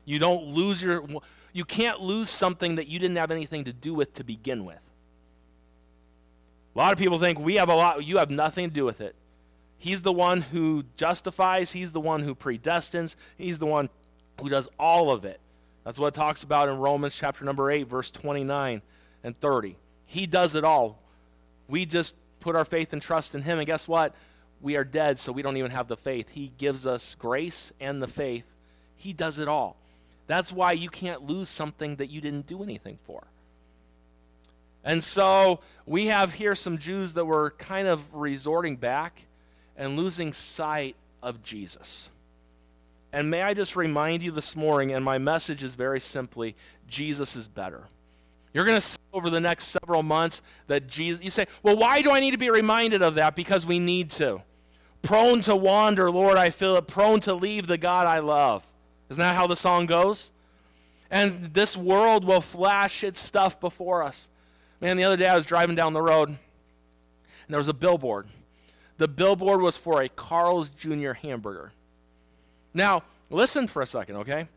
You 0.03 0.19
don't 0.19 0.47
lose 0.47 0.81
your 0.81 1.05
you 1.53 1.63
can't 1.63 2.01
lose 2.01 2.31
something 2.31 2.75
that 2.75 2.87
you 2.87 2.97
didn't 2.97 3.17
have 3.17 3.29
anything 3.29 3.65
to 3.65 3.73
do 3.73 3.93
with 3.93 4.15
to 4.15 4.23
begin 4.23 4.65
with. 4.65 4.81
A 6.75 6.79
lot 6.79 6.91
of 6.91 6.97
people 6.97 7.19
think 7.19 7.39
we 7.39 7.55
have 7.55 7.69
a 7.69 7.75
lot 7.75 8.03
you 8.03 8.17
have 8.17 8.31
nothing 8.31 8.69
to 8.69 8.73
do 8.73 8.83
with 8.83 8.99
it. 8.99 9.15
He's 9.77 10.01
the 10.01 10.13
one 10.13 10.41
who 10.41 10.83
justifies, 10.97 11.71
He's 11.71 11.91
the 11.91 11.99
one 11.99 12.21
who 12.21 12.35
predestines, 12.35 13.15
He's 13.37 13.59
the 13.59 13.65
one 13.65 13.89
who 14.39 14.49
does 14.49 14.69
all 14.79 15.11
of 15.11 15.25
it. 15.25 15.39
That's 15.83 15.99
what 15.99 16.07
it 16.07 16.13
talks 16.13 16.43
about 16.43 16.69
in 16.69 16.77
Romans 16.77 17.15
chapter 17.15 17.43
number 17.43 17.69
8, 17.69 17.83
verse 17.83 18.09
29 18.11 18.81
and 19.23 19.39
30. 19.39 19.75
He 20.05 20.25
does 20.25 20.55
it 20.55 20.63
all. 20.63 20.99
We 21.67 21.85
just 21.85 22.15
put 22.39 22.55
our 22.55 22.65
faith 22.65 22.93
and 22.93 23.01
trust 23.01 23.35
in 23.35 23.41
Him, 23.41 23.57
and 23.57 23.67
guess 23.67 23.87
what? 23.87 24.15
We 24.61 24.77
are 24.77 24.85
dead, 24.85 25.19
so 25.19 25.31
we 25.31 25.41
don't 25.41 25.57
even 25.57 25.71
have 25.71 25.87
the 25.87 25.97
faith. 25.97 26.29
He 26.29 26.51
gives 26.57 26.85
us 26.85 27.15
grace 27.15 27.73
and 27.81 28.01
the 28.01 28.07
faith. 28.07 28.45
He 28.95 29.11
does 29.11 29.37
it 29.37 29.49
all. 29.49 29.75
That's 30.27 30.53
why 30.53 30.71
you 30.71 30.89
can't 30.89 31.23
lose 31.23 31.49
something 31.49 31.97
that 31.97 32.09
you 32.09 32.21
didn't 32.21 32.47
do 32.47 32.63
anything 32.63 32.97
for. 33.05 33.23
And 34.85 35.03
so 35.03 35.59
we 35.85 36.07
have 36.07 36.33
here 36.33 36.55
some 36.55 36.77
Jews 36.77 37.13
that 37.13 37.25
were 37.25 37.51
kind 37.51 37.87
of 37.87 38.13
resorting 38.13 38.77
back 38.77 39.25
and 39.77 39.97
losing 39.97 40.33
sight 40.33 40.95
of 41.21 41.43
Jesus. 41.43 42.09
And 43.11 43.29
may 43.29 43.43
I 43.43 43.53
just 43.53 43.75
remind 43.75 44.23
you 44.23 44.31
this 44.31 44.55
morning, 44.55 44.91
and 44.91 45.05
my 45.05 45.17
message 45.17 45.63
is 45.63 45.75
very 45.75 45.99
simply 45.99 46.55
Jesus 46.87 47.35
is 47.35 47.47
better. 47.47 47.83
You're 48.53 48.65
going 48.65 48.77
to 48.77 48.81
see 48.81 48.97
over 49.13 49.29
the 49.29 49.39
next 49.39 49.67
several 49.67 50.03
months 50.03 50.41
that 50.67 50.87
Jesus, 50.87 51.23
you 51.23 51.31
say, 51.31 51.47
well, 51.61 51.75
why 51.77 52.01
do 52.01 52.11
I 52.11 52.19
need 52.19 52.31
to 52.31 52.37
be 52.37 52.49
reminded 52.49 53.01
of 53.01 53.15
that? 53.15 53.35
Because 53.35 53.65
we 53.65 53.79
need 53.79 54.09
to. 54.11 54.41
Prone 55.01 55.41
to 55.41 55.55
wander, 55.55 56.09
Lord, 56.09 56.37
I 56.37 56.49
feel 56.49 56.75
it. 56.77 56.87
Prone 56.87 57.19
to 57.21 57.33
leave 57.33 57.67
the 57.67 57.77
God 57.77 58.07
I 58.07 58.19
love. 58.19 58.65
Isn't 59.09 59.19
that 59.19 59.35
how 59.35 59.47
the 59.47 59.55
song 59.55 59.85
goes? 59.85 60.31
And 61.11 61.43
this 61.53 61.77
world 61.77 62.25
will 62.25 62.41
flash 62.41 63.03
its 63.03 63.19
stuff 63.19 63.59
before 63.59 64.01
us. 64.01 64.29
Man, 64.81 64.97
the 64.97 65.03
other 65.03 65.17
day 65.17 65.27
I 65.27 65.35
was 65.35 65.45
driving 65.45 65.75
down 65.75 65.93
the 65.93 66.01
road, 66.01 66.29
and 66.29 66.37
there 67.49 67.59
was 67.59 67.67
a 67.67 67.73
billboard. 67.73 68.27
The 68.97 69.07
billboard 69.07 69.61
was 69.61 69.75
for 69.75 70.01
a 70.01 70.09
Carl's 70.09 70.69
Jr. 70.69 71.13
hamburger. 71.13 71.71
Now, 72.73 73.03
listen 73.29 73.67
for 73.67 73.81
a 73.81 73.87
second, 73.87 74.17
okay? 74.17 74.47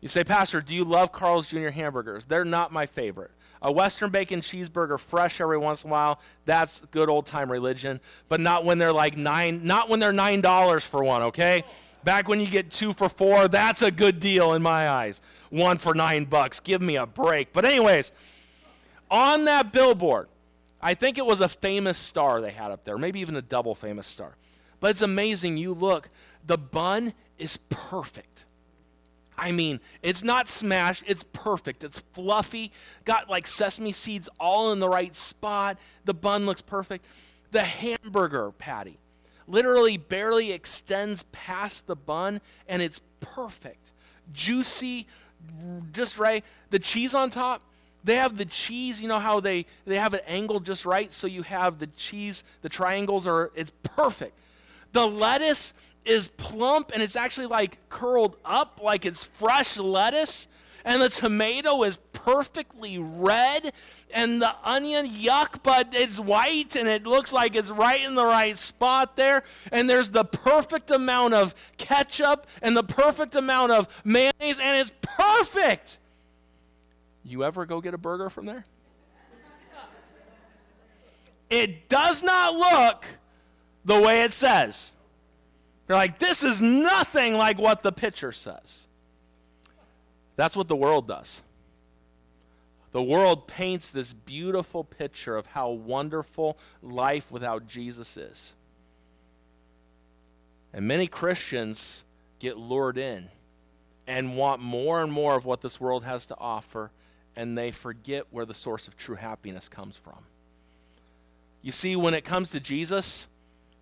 You 0.00 0.08
say, 0.08 0.24
Pastor, 0.24 0.60
do 0.60 0.74
you 0.74 0.84
love 0.84 1.12
Carl's 1.12 1.46
Jr. 1.46 1.68
hamburgers? 1.68 2.24
They're 2.24 2.44
not 2.44 2.72
my 2.72 2.86
favorite. 2.86 3.30
A 3.62 3.70
Western 3.70 4.10
bacon 4.10 4.40
cheeseburger 4.40 4.98
fresh 4.98 5.40
every 5.40 5.58
once 5.58 5.84
in 5.84 5.90
a 5.90 5.92
while, 5.92 6.20
that's 6.46 6.80
good 6.90 7.10
old 7.10 7.26
time 7.26 7.52
religion, 7.52 8.00
but 8.28 8.40
not 8.40 8.64
when 8.64 8.78
they're 8.78 8.92
like 8.92 9.18
nine, 9.18 9.64
not 9.64 9.90
when 9.90 10.00
they're 10.00 10.12
nine 10.12 10.40
dollars 10.40 10.82
for 10.82 11.04
one, 11.04 11.22
okay? 11.24 11.64
Back 12.02 12.28
when 12.28 12.40
you 12.40 12.46
get 12.46 12.70
two 12.70 12.94
for 12.94 13.10
four, 13.10 13.48
that's 13.48 13.82
a 13.82 13.90
good 13.90 14.18
deal 14.18 14.54
in 14.54 14.62
my 14.62 14.88
eyes. 14.88 15.20
One 15.50 15.76
for 15.76 15.94
nine 15.94 16.24
bucks. 16.24 16.58
Give 16.60 16.80
me 16.80 16.96
a 16.96 17.04
break. 17.04 17.52
But, 17.52 17.66
anyways, 17.66 18.12
on 19.10 19.44
that 19.44 19.72
billboard, 19.72 20.28
I 20.82 20.94
think 20.94 21.18
it 21.18 21.26
was 21.26 21.40
a 21.40 21.48
famous 21.48 21.98
star 21.98 22.40
they 22.40 22.50
had 22.50 22.70
up 22.70 22.84
there, 22.84 22.96
maybe 22.98 23.20
even 23.20 23.36
a 23.36 23.42
double 23.42 23.74
famous 23.74 24.06
star. 24.06 24.36
But 24.80 24.90
it's 24.92 25.02
amazing. 25.02 25.56
You 25.56 25.74
look, 25.74 26.08
the 26.46 26.56
bun 26.56 27.12
is 27.38 27.58
perfect. 27.68 28.46
I 29.36 29.52
mean, 29.52 29.80
it's 30.02 30.22
not 30.22 30.48
smashed, 30.48 31.02
it's 31.06 31.24
perfect. 31.32 31.82
It's 31.82 32.00
fluffy, 32.12 32.72
got 33.04 33.30
like 33.30 33.46
sesame 33.46 33.92
seeds 33.92 34.28
all 34.38 34.72
in 34.72 34.80
the 34.80 34.88
right 34.88 35.14
spot. 35.14 35.78
The 36.04 36.14
bun 36.14 36.44
looks 36.44 36.62
perfect. 36.62 37.04
The 37.50 37.62
hamburger 37.62 38.52
patty 38.52 38.98
literally 39.48 39.96
barely 39.96 40.52
extends 40.52 41.24
past 41.32 41.86
the 41.86 41.96
bun, 41.96 42.40
and 42.68 42.80
it's 42.80 43.00
perfect. 43.20 43.92
Juicy, 44.32 45.06
just 45.92 46.18
right. 46.18 46.44
The 46.70 46.78
cheese 46.78 47.14
on 47.14 47.30
top, 47.30 47.62
they 48.04 48.16
have 48.16 48.36
the 48.36 48.44
cheese, 48.44 49.00
you 49.00 49.08
know 49.08 49.18
how 49.18 49.40
they, 49.40 49.66
they 49.84 49.96
have 49.96 50.14
it 50.14 50.24
angled 50.26 50.64
just 50.64 50.86
right, 50.86 51.12
so 51.12 51.26
you 51.26 51.42
have 51.42 51.78
the 51.78 51.86
cheese, 51.88 52.44
the 52.62 52.68
triangles 52.68 53.26
are, 53.26 53.50
it's 53.54 53.72
perfect. 53.82 54.38
The 54.92 55.06
lettuce 55.06 55.72
is 56.04 56.28
plump 56.28 56.92
and 56.92 57.02
it's 57.02 57.16
actually 57.16 57.46
like 57.46 57.78
curled 57.88 58.36
up 58.44 58.80
like 58.82 59.04
it's 59.04 59.24
fresh 59.24 59.76
lettuce. 59.76 60.46
And 60.82 61.02
the 61.02 61.10
tomato 61.10 61.82
is 61.82 61.98
perfectly 62.14 62.98
red. 62.98 63.72
And 64.12 64.40
the 64.40 64.54
onion, 64.64 65.06
yuck, 65.06 65.62
but 65.62 65.88
it's 65.92 66.18
white 66.18 66.74
and 66.74 66.88
it 66.88 67.04
looks 67.04 67.34
like 67.34 67.54
it's 67.54 67.70
right 67.70 68.02
in 68.02 68.14
the 68.14 68.24
right 68.24 68.56
spot 68.56 69.14
there. 69.14 69.44
And 69.70 69.90
there's 69.90 70.08
the 70.08 70.24
perfect 70.24 70.90
amount 70.90 71.34
of 71.34 71.54
ketchup 71.76 72.46
and 72.62 72.74
the 72.74 72.82
perfect 72.82 73.34
amount 73.34 73.72
of 73.72 73.88
mayonnaise, 74.04 74.58
and 74.58 74.78
it's 74.78 74.92
perfect. 75.02 75.98
You 77.24 77.44
ever 77.44 77.66
go 77.66 77.80
get 77.80 77.94
a 77.94 77.98
burger 77.98 78.30
from 78.30 78.46
there? 78.46 78.64
It 81.48 81.88
does 81.88 82.22
not 82.22 82.54
look 82.54 83.04
the 83.84 84.00
way 84.00 84.22
it 84.22 84.32
says. 84.32 84.92
You're 85.88 85.98
like, 85.98 86.20
this 86.20 86.44
is 86.44 86.62
nothing 86.62 87.34
like 87.34 87.58
what 87.58 87.82
the 87.82 87.90
picture 87.90 88.30
says. 88.30 88.86
That's 90.36 90.56
what 90.56 90.68
the 90.68 90.76
world 90.76 91.08
does. 91.08 91.42
The 92.92 93.02
world 93.02 93.46
paints 93.46 93.88
this 93.88 94.12
beautiful 94.12 94.84
picture 94.84 95.36
of 95.36 95.46
how 95.46 95.70
wonderful 95.70 96.56
life 96.82 97.30
without 97.30 97.66
Jesus 97.66 98.16
is. 98.16 98.54
And 100.72 100.86
many 100.86 101.08
Christians 101.08 102.04
get 102.38 102.56
lured 102.56 102.96
in 102.96 103.28
and 104.06 104.36
want 104.36 104.60
more 104.62 105.02
and 105.02 105.12
more 105.12 105.34
of 105.34 105.44
what 105.44 105.60
this 105.60 105.80
world 105.80 106.04
has 106.04 106.26
to 106.26 106.36
offer 106.38 106.90
and 107.40 107.56
they 107.56 107.70
forget 107.70 108.26
where 108.30 108.44
the 108.44 108.52
source 108.52 108.86
of 108.86 108.98
true 108.98 109.16
happiness 109.16 109.66
comes 109.66 109.96
from. 109.96 110.18
You 111.62 111.72
see, 111.72 111.96
when 111.96 112.12
it 112.12 112.22
comes 112.22 112.50
to 112.50 112.60
Jesus, 112.60 113.28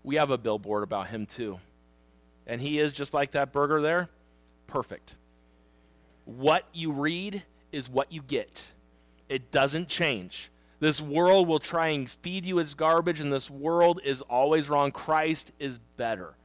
we 0.04 0.14
have 0.14 0.30
a 0.30 0.38
billboard 0.38 0.84
about 0.84 1.08
him 1.08 1.26
too. 1.26 1.58
And 2.46 2.60
he 2.60 2.78
is 2.78 2.92
just 2.92 3.12
like 3.12 3.32
that 3.32 3.52
burger 3.52 3.80
there, 3.82 4.10
perfect. 4.68 5.16
What 6.24 6.66
you 6.72 6.92
read 6.92 7.42
is 7.72 7.88
what 7.88 8.12
you 8.12 8.22
get, 8.22 8.64
it 9.28 9.50
doesn't 9.50 9.88
change. 9.88 10.52
This 10.78 11.02
world 11.02 11.48
will 11.48 11.58
try 11.58 11.88
and 11.88 12.08
feed 12.08 12.44
you 12.44 12.60
its 12.60 12.74
garbage, 12.74 13.18
and 13.18 13.32
this 13.32 13.50
world 13.50 14.00
is 14.04 14.20
always 14.20 14.68
wrong. 14.68 14.92
Christ 14.92 15.50
is 15.58 15.80
better. 15.96 16.36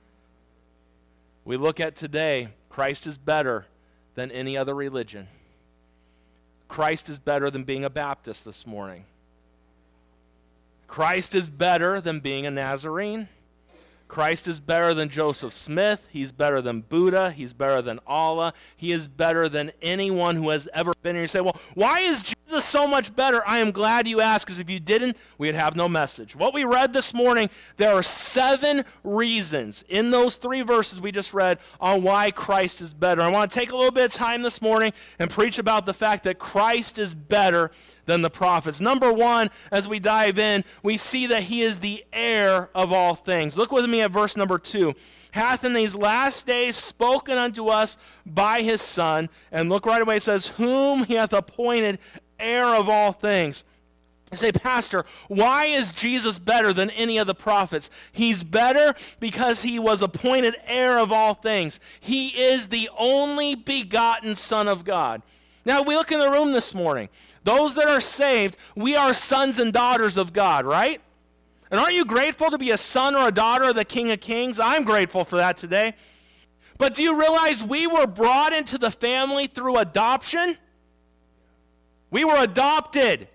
We 1.46 1.58
look 1.58 1.80
at 1.80 1.96
today, 1.96 2.48
Christ 2.70 3.06
is 3.06 3.20
better 3.20 3.68
than 4.16 4.32
any 4.32 4.58
other 4.58 4.74
religion. 4.74 5.28
Christ 6.74 7.08
is 7.08 7.20
better 7.20 7.52
than 7.52 7.66
being 7.66 7.86
a 7.86 7.90
Baptist 7.92 8.46
this 8.46 8.66
morning. 8.66 9.06
Christ 10.88 11.36
is 11.36 11.48
better 11.48 12.02
than 12.02 12.20
being 12.20 12.48
a 12.48 12.50
Nazarene. 12.50 13.30
Christ 14.14 14.48
is 14.48 14.60
better 14.60 14.94
than 14.94 15.10
Joseph 15.10 15.54
Smith. 15.54 16.06
He's 16.12 16.32
better 16.32 16.62
than 16.62 16.82
Buddha. 16.82 17.32
He's 17.32 17.52
better 17.52 17.82
than 17.82 18.00
Allah. 18.06 18.54
He 18.78 18.92
is 18.92 19.08
better 19.08 19.50
than 19.50 19.72
anyone 19.82 20.36
who 20.36 20.50
has 20.50 20.70
ever 20.72 20.94
been 21.02 21.16
here. 21.16 21.24
You 21.24 21.28
say, 21.28 21.42
well, 21.42 21.58
why 21.74 22.02
is 22.02 22.22
Jesus 22.22 22.64
so 22.64 22.86
much 22.88 23.16
better? 23.16 23.42
I 23.48 23.58
am 23.58 23.72
glad 23.72 24.08
you 24.08 24.22
asked, 24.22 24.46
because 24.46 24.60
if 24.60 24.70
you 24.70 24.80
didn't, 24.80 25.18
we'd 25.40 25.56
have 25.56 25.76
no 25.76 25.90
message. 25.90 26.36
What 26.36 26.54
we 26.54 26.64
read 26.64 26.94
this 26.94 27.12
morning, 27.12 27.50
there 27.78 27.92
are 27.92 28.04
seven 28.04 28.86
reasons 29.04 29.84
in 29.90 30.12
those 30.12 30.36
three 30.36 30.62
verses 30.62 31.02
we 31.02 31.12
just 31.12 31.34
read 31.34 31.58
on 31.82 32.04
why 32.04 32.30
Christ 32.30 32.82
is 32.82 32.94
better. 32.94 33.24
I 33.24 33.30
want 33.30 33.52
to 33.52 33.60
take 33.60 33.72
a 33.72 33.76
little 33.76 33.90
bit 33.90 34.06
of 34.06 34.14
time 34.14 34.44
this 34.44 34.62
morning 34.62 34.94
and 35.18 35.28
preach 35.28 35.58
about 35.58 35.88
the 35.88 35.94
fact 35.94 36.26
that 36.26 36.38
Christ 36.38 37.00
is 37.00 37.16
better 37.16 37.72
than 38.06 38.22
the 38.22 38.30
prophets. 38.30 38.82
Number 38.82 39.12
one, 39.12 39.50
as 39.72 39.88
we 39.88 39.98
dive 39.98 40.38
in, 40.38 40.64
we 40.84 40.98
see 40.98 41.26
that 41.28 41.42
he 41.44 41.62
is 41.62 41.78
the 41.78 42.04
heir 42.14 42.70
of 42.76 42.92
all 42.92 43.16
things. 43.16 43.58
Look 43.58 43.72
with 43.72 43.90
me 43.90 44.03
at 44.04 44.12
verse 44.12 44.38
number 44.38 44.58
two. 44.58 44.94
Hath 45.32 45.64
in 45.64 45.74
these 45.74 45.96
last 45.96 46.46
days 46.46 46.76
spoken 46.76 47.38
unto 47.38 47.68
us 47.68 47.98
by 48.26 48.62
his 48.62 48.82
Son. 48.82 49.30
And 49.52 49.70
look 49.70 49.86
right 49.86 50.02
away, 50.02 50.18
it 50.18 50.24
says, 50.24 50.48
Whom 50.48 51.04
he 51.06 51.16
hath 51.16 51.34
appointed 51.34 52.00
heir 52.40 52.68
of 52.68 52.90
all 52.90 53.12
things. 53.12 53.64
I 54.32 54.36
say, 54.36 54.52
Pastor, 54.52 55.06
why 55.28 55.66
is 55.66 55.92
Jesus 55.92 56.40
better 56.40 56.74
than 56.74 56.90
any 56.92 57.20
of 57.20 57.28
the 57.28 57.36
prophets? 57.36 57.92
He's 58.12 58.44
better 58.44 58.96
because 59.20 59.62
he 59.62 59.78
was 59.78 60.02
appointed 60.02 60.56
heir 60.66 60.98
of 60.98 61.12
all 61.12 61.36
things. 61.36 61.80
He 62.00 62.30
is 62.30 62.68
the 62.68 62.90
only 62.98 63.54
begotten 63.54 64.36
Son 64.36 64.68
of 64.68 64.86
God. 64.86 65.22
Now, 65.66 65.84
we 65.84 65.96
look 65.96 66.12
in 66.12 66.20
the 66.20 66.32
room 66.32 66.52
this 66.52 66.74
morning. 66.74 67.10
Those 67.44 67.76
that 67.76 67.88
are 67.88 68.02
saved, 68.02 68.58
we 68.76 68.96
are 68.96 69.14
sons 69.14 69.60
and 69.60 69.72
daughters 69.72 70.18
of 70.18 70.34
God, 70.34 70.66
right? 70.66 71.00
And 71.74 71.80
aren't 71.80 71.96
you 71.96 72.06
grateful 72.06 72.52
to 72.52 72.60
be 72.60 72.70
a 72.70 72.78
son 72.78 73.16
or 73.16 73.30
a 73.30 73.32
daughter 73.32 73.64
of 73.64 73.76
the 73.76 73.84
King 73.84 74.12
of 74.12 74.20
Kings? 74.20 74.60
I'm 74.60 74.84
grateful 74.84 75.26
for 75.26 75.38
that 75.38 75.58
today. 75.58 75.96
But 76.78 76.94
do 76.94 77.02
you 77.02 77.20
realize 77.20 77.64
we 77.64 77.88
were 77.88 78.06
brought 78.06 78.54
into 78.54 78.78
the 78.78 78.92
family 78.92 79.48
through 79.48 79.78
adoption? 79.78 80.56
We 82.12 82.26
were 82.26 82.38
adopted. 82.38 83.28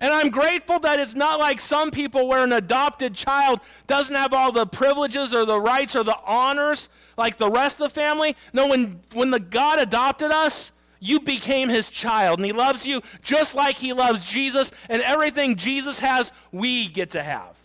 And 0.00 0.14
I'm 0.14 0.30
grateful 0.30 0.78
that 0.78 0.98
it's 0.98 1.14
not 1.14 1.38
like 1.38 1.60
some 1.60 1.90
people 1.90 2.26
where 2.26 2.42
an 2.42 2.54
adopted 2.54 3.14
child 3.14 3.60
doesn't 3.86 4.16
have 4.16 4.32
all 4.32 4.50
the 4.50 4.66
privileges 4.66 5.34
or 5.34 5.44
the 5.44 5.60
rights 5.60 5.94
or 5.94 6.02
the 6.02 6.16
honors 6.24 6.88
like 7.18 7.36
the 7.36 7.50
rest 7.50 7.82
of 7.82 7.92
the 7.92 8.00
family. 8.00 8.34
No, 8.54 8.68
when, 8.68 8.98
when 9.12 9.30
the 9.30 9.40
God 9.40 9.78
adopted 9.78 10.30
us, 10.30 10.72
you 11.00 11.20
became 11.20 11.68
his 11.68 11.88
child, 11.88 12.38
and 12.38 12.46
he 12.46 12.52
loves 12.52 12.86
you 12.86 13.00
just 13.22 13.54
like 13.54 13.76
he 13.76 13.92
loves 13.92 14.24
Jesus, 14.24 14.70
and 14.88 15.02
everything 15.02 15.56
Jesus 15.56 15.98
has, 15.98 16.30
we 16.52 16.88
get 16.88 17.10
to 17.10 17.22
have. 17.22 17.56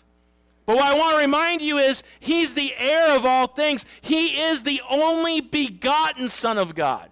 But 0.65 0.77
what 0.77 0.85
I 0.85 0.97
want 0.97 1.11
to 1.11 1.21
remind 1.21 1.61
you 1.61 1.77
is 1.77 2.01
he's 2.19 2.53
the 2.53 2.73
heir 2.75 3.15
of 3.15 3.25
all 3.25 3.45
things. 3.45 3.85
He 4.01 4.41
is 4.41 4.63
the 4.63 4.81
only 4.89 5.41
begotten 5.41 6.29
Son 6.29 6.57
of 6.57 6.73
God. 6.73 7.09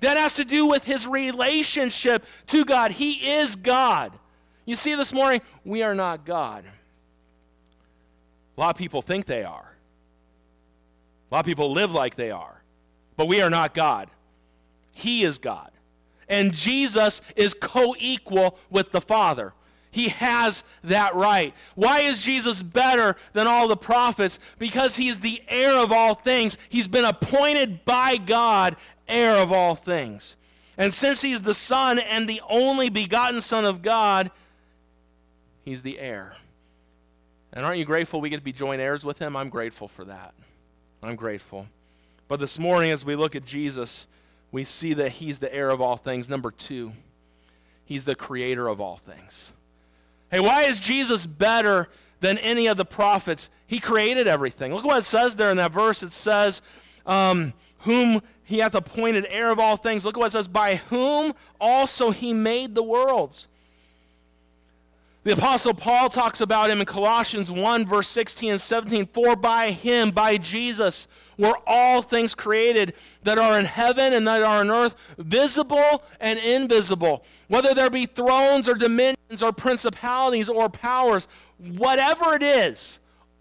That 0.00 0.16
has 0.16 0.34
to 0.34 0.44
do 0.44 0.66
with 0.66 0.84
his 0.84 1.06
relationship 1.06 2.24
to 2.48 2.64
God. 2.64 2.92
He 2.92 3.32
is 3.36 3.56
God. 3.56 4.12
You 4.66 4.76
see, 4.76 4.94
this 4.94 5.12
morning, 5.12 5.40
we 5.64 5.82
are 5.82 5.94
not 5.94 6.24
God. 6.24 6.64
A 8.56 8.60
lot 8.60 8.70
of 8.70 8.76
people 8.76 9.02
think 9.02 9.26
they 9.26 9.44
are. 9.44 9.74
A 11.30 11.34
lot 11.34 11.40
of 11.40 11.46
people 11.46 11.72
live 11.72 11.92
like 11.92 12.14
they 12.14 12.30
are. 12.30 12.62
But 13.16 13.28
we 13.28 13.40
are 13.40 13.50
not 13.50 13.74
God. 13.74 14.08
He 14.94 15.24
is 15.24 15.38
God. 15.38 15.70
And 16.28 16.54
Jesus 16.54 17.20
is 17.36 17.52
co 17.52 17.94
equal 17.98 18.58
with 18.70 18.92
the 18.92 19.00
Father. 19.00 19.52
He 19.90 20.08
has 20.08 20.64
that 20.82 21.14
right. 21.14 21.54
Why 21.76 22.00
is 22.00 22.18
Jesus 22.18 22.62
better 22.62 23.14
than 23.32 23.46
all 23.46 23.68
the 23.68 23.76
prophets? 23.76 24.38
Because 24.58 24.96
he's 24.96 25.20
the 25.20 25.40
heir 25.46 25.78
of 25.78 25.92
all 25.92 26.14
things. 26.14 26.58
He's 26.68 26.88
been 26.88 27.04
appointed 27.04 27.84
by 27.84 28.16
God 28.16 28.76
heir 29.06 29.34
of 29.36 29.52
all 29.52 29.74
things. 29.74 30.36
And 30.76 30.92
since 30.92 31.22
he's 31.22 31.42
the 31.42 31.54
Son 31.54 31.98
and 31.98 32.28
the 32.28 32.40
only 32.48 32.88
begotten 32.88 33.40
Son 33.40 33.64
of 33.64 33.82
God, 33.82 34.30
he's 35.62 35.82
the 35.82 36.00
heir. 36.00 36.34
And 37.52 37.64
aren't 37.64 37.78
you 37.78 37.84
grateful 37.84 38.20
we 38.20 38.30
get 38.30 38.38
to 38.38 38.42
be 38.42 38.52
joint 38.52 38.80
heirs 38.80 39.04
with 39.04 39.18
him? 39.20 39.36
I'm 39.36 39.48
grateful 39.48 39.86
for 39.86 40.04
that. 40.06 40.34
I'm 41.02 41.14
grateful. 41.14 41.68
But 42.26 42.40
this 42.40 42.58
morning, 42.58 42.90
as 42.90 43.04
we 43.04 43.14
look 43.14 43.36
at 43.36 43.44
Jesus, 43.44 44.08
we 44.54 44.62
see 44.62 44.94
that 44.94 45.10
he's 45.10 45.38
the 45.38 45.52
heir 45.52 45.68
of 45.68 45.80
all 45.80 45.96
things. 45.96 46.28
Number 46.28 46.52
two, 46.52 46.92
he's 47.84 48.04
the 48.04 48.14
creator 48.14 48.68
of 48.68 48.80
all 48.80 48.96
things. 48.96 49.52
Hey, 50.30 50.38
why 50.38 50.62
is 50.62 50.78
Jesus 50.78 51.26
better 51.26 51.88
than 52.20 52.38
any 52.38 52.68
of 52.68 52.76
the 52.76 52.84
prophets? 52.84 53.50
He 53.66 53.80
created 53.80 54.28
everything. 54.28 54.72
Look 54.72 54.84
what 54.84 54.98
it 54.98 55.06
says 55.06 55.34
there 55.34 55.50
in 55.50 55.56
that 55.56 55.72
verse. 55.72 56.04
It 56.04 56.12
says, 56.12 56.62
um, 57.04 57.52
whom 57.78 58.22
he 58.44 58.58
hath 58.58 58.76
appointed 58.76 59.26
heir 59.28 59.50
of 59.50 59.58
all 59.58 59.76
things. 59.76 60.04
Look 60.04 60.16
what 60.16 60.28
it 60.28 60.32
says, 60.32 60.46
by 60.46 60.76
whom 60.76 61.32
also 61.60 62.12
he 62.12 62.32
made 62.32 62.76
the 62.76 62.82
worlds. 62.84 63.48
The 65.24 65.32
Apostle 65.32 65.72
Paul 65.72 66.10
talks 66.10 66.42
about 66.42 66.68
him 66.68 66.80
in 66.80 66.86
Colossians 66.86 67.50
1, 67.50 67.86
verse 67.86 68.08
16 68.08 68.52
and 68.52 68.60
17. 68.60 69.06
For 69.06 69.34
by 69.34 69.70
him, 69.70 70.10
by 70.10 70.36
Jesus, 70.36 71.08
were 71.38 71.58
all 71.66 72.02
things 72.02 72.34
created 72.34 72.92
that 73.22 73.38
are 73.38 73.58
in 73.58 73.64
heaven 73.64 74.12
and 74.12 74.28
that 74.28 74.42
are 74.42 74.60
on 74.60 74.70
earth, 74.70 74.94
visible 75.16 76.04
and 76.20 76.38
invisible, 76.38 77.24
whether 77.48 77.72
there 77.72 77.88
be 77.88 78.04
thrones 78.04 78.68
or 78.68 78.74
dominions 78.74 79.42
or 79.42 79.50
principalities 79.50 80.50
or 80.50 80.68
powers, 80.68 81.26
whatever 81.56 82.34
it 82.34 82.42
is, 82.42 82.98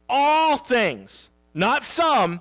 all 0.08 0.56
things, 0.56 1.30
not 1.54 1.84
some, 1.84 2.40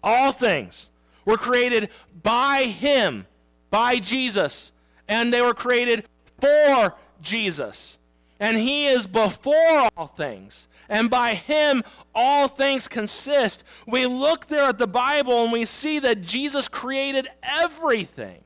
all 0.00 0.30
things 0.30 0.90
were 1.24 1.36
created 1.36 1.90
by 2.22 2.64
him, 2.64 3.26
by 3.70 3.96
Jesus, 3.96 4.70
and 5.08 5.32
they 5.32 5.42
were 5.42 5.54
created 5.54 6.04
for 6.40 6.94
Jesus. 7.20 7.98
And 8.40 8.56
he 8.56 8.86
is 8.86 9.06
before 9.06 9.88
all 9.96 10.08
things 10.08 10.66
and 10.88 11.08
by 11.08 11.34
him 11.34 11.84
all 12.14 12.48
things 12.48 12.88
consist. 12.88 13.64
We 13.86 14.06
look 14.06 14.46
there 14.46 14.64
at 14.64 14.78
the 14.78 14.86
Bible 14.86 15.44
and 15.44 15.52
we 15.52 15.64
see 15.64 16.00
that 16.00 16.22
Jesus 16.22 16.66
created 16.66 17.28
everything. 17.42 18.42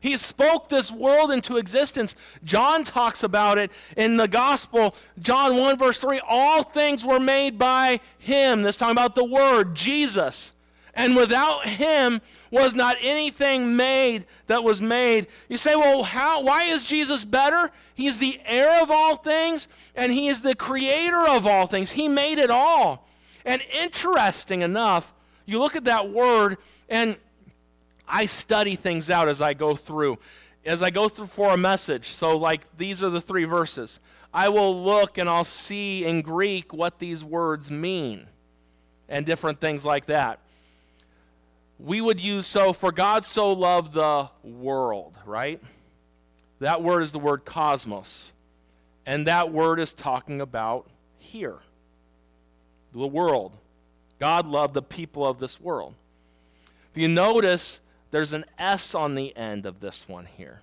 He 0.00 0.16
spoke 0.16 0.68
this 0.68 0.92
world 0.92 1.30
into 1.30 1.56
existence. 1.56 2.14
John 2.44 2.84
talks 2.84 3.22
about 3.22 3.56
it 3.58 3.70
in 3.96 4.16
the 4.16 4.28
gospel. 4.28 4.94
John 5.18 5.56
1, 5.56 5.78
verse 5.78 5.98
3 5.98 6.20
all 6.28 6.62
things 6.62 7.04
were 7.04 7.20
made 7.20 7.58
by 7.58 8.00
him. 8.18 8.62
This 8.62 8.76
talking 8.76 8.92
about 8.92 9.14
the 9.14 9.24
Word, 9.24 9.74
Jesus. 9.74 10.52
And 10.96 11.16
without 11.16 11.66
him 11.66 12.20
was 12.50 12.72
not 12.72 12.96
anything 13.00 13.76
made 13.76 14.26
that 14.46 14.62
was 14.62 14.80
made. 14.80 15.26
You 15.48 15.56
say, 15.56 15.74
well, 15.74 16.04
how, 16.04 16.42
why 16.42 16.64
is 16.64 16.84
Jesus 16.84 17.24
better? 17.24 17.70
He's 17.94 18.18
the 18.18 18.40
heir 18.44 18.82
of 18.82 18.90
all 18.90 19.16
things, 19.16 19.66
and 19.96 20.12
he 20.12 20.28
is 20.28 20.40
the 20.40 20.54
creator 20.54 21.26
of 21.26 21.46
all 21.46 21.66
things. 21.66 21.90
He 21.90 22.06
made 22.06 22.38
it 22.38 22.50
all. 22.50 23.08
And 23.44 23.60
interesting 23.72 24.62
enough, 24.62 25.12
you 25.46 25.58
look 25.58 25.74
at 25.74 25.84
that 25.84 26.10
word, 26.10 26.58
and 26.88 27.16
I 28.06 28.26
study 28.26 28.76
things 28.76 29.10
out 29.10 29.28
as 29.28 29.40
I 29.40 29.54
go 29.54 29.74
through. 29.74 30.18
As 30.64 30.82
I 30.82 30.90
go 30.90 31.08
through 31.08 31.26
for 31.26 31.52
a 31.52 31.56
message, 31.58 32.10
so 32.10 32.38
like 32.38 32.64
these 32.78 33.02
are 33.02 33.10
the 33.10 33.20
three 33.20 33.44
verses, 33.44 34.00
I 34.32 34.48
will 34.48 34.82
look 34.82 35.18
and 35.18 35.28
I'll 35.28 35.44
see 35.44 36.04
in 36.06 36.22
Greek 36.22 36.72
what 36.72 36.98
these 36.98 37.22
words 37.22 37.70
mean 37.70 38.26
and 39.08 39.26
different 39.26 39.60
things 39.60 39.84
like 39.84 40.06
that 40.06 40.40
we 41.84 42.00
would 42.00 42.18
use 42.18 42.46
so 42.46 42.72
for 42.72 42.90
God 42.90 43.26
so 43.26 43.52
loved 43.52 43.92
the 43.92 44.30
world, 44.42 45.18
right? 45.26 45.60
That 46.60 46.82
word 46.82 47.02
is 47.02 47.12
the 47.12 47.18
word 47.18 47.44
cosmos. 47.44 48.32
And 49.04 49.26
that 49.26 49.52
word 49.52 49.78
is 49.78 49.92
talking 49.92 50.40
about 50.40 50.88
here 51.18 51.58
the 52.92 53.06
world. 53.06 53.56
God 54.18 54.46
loved 54.46 54.72
the 54.72 54.82
people 54.82 55.26
of 55.26 55.38
this 55.38 55.60
world. 55.60 55.94
If 56.94 57.02
you 57.02 57.08
notice, 57.08 57.80
there's 58.12 58.32
an 58.32 58.44
S 58.58 58.94
on 58.94 59.14
the 59.14 59.36
end 59.36 59.66
of 59.66 59.80
this 59.80 60.08
one 60.08 60.26
here. 60.38 60.62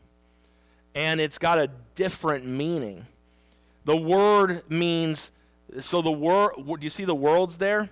And 0.95 1.19
it's 1.19 1.37
got 1.37 1.59
a 1.59 1.69
different 1.93 2.45
meaning. 2.45 3.05
The 3.85 3.97
word 3.97 4.63
means, 4.69 5.31
so 5.81 6.01
the 6.01 6.11
word, 6.11 6.53
do 6.55 6.77
you 6.79 6.89
see 6.89 7.05
the 7.05 7.13
worlds 7.13 7.57
there? 7.57 7.89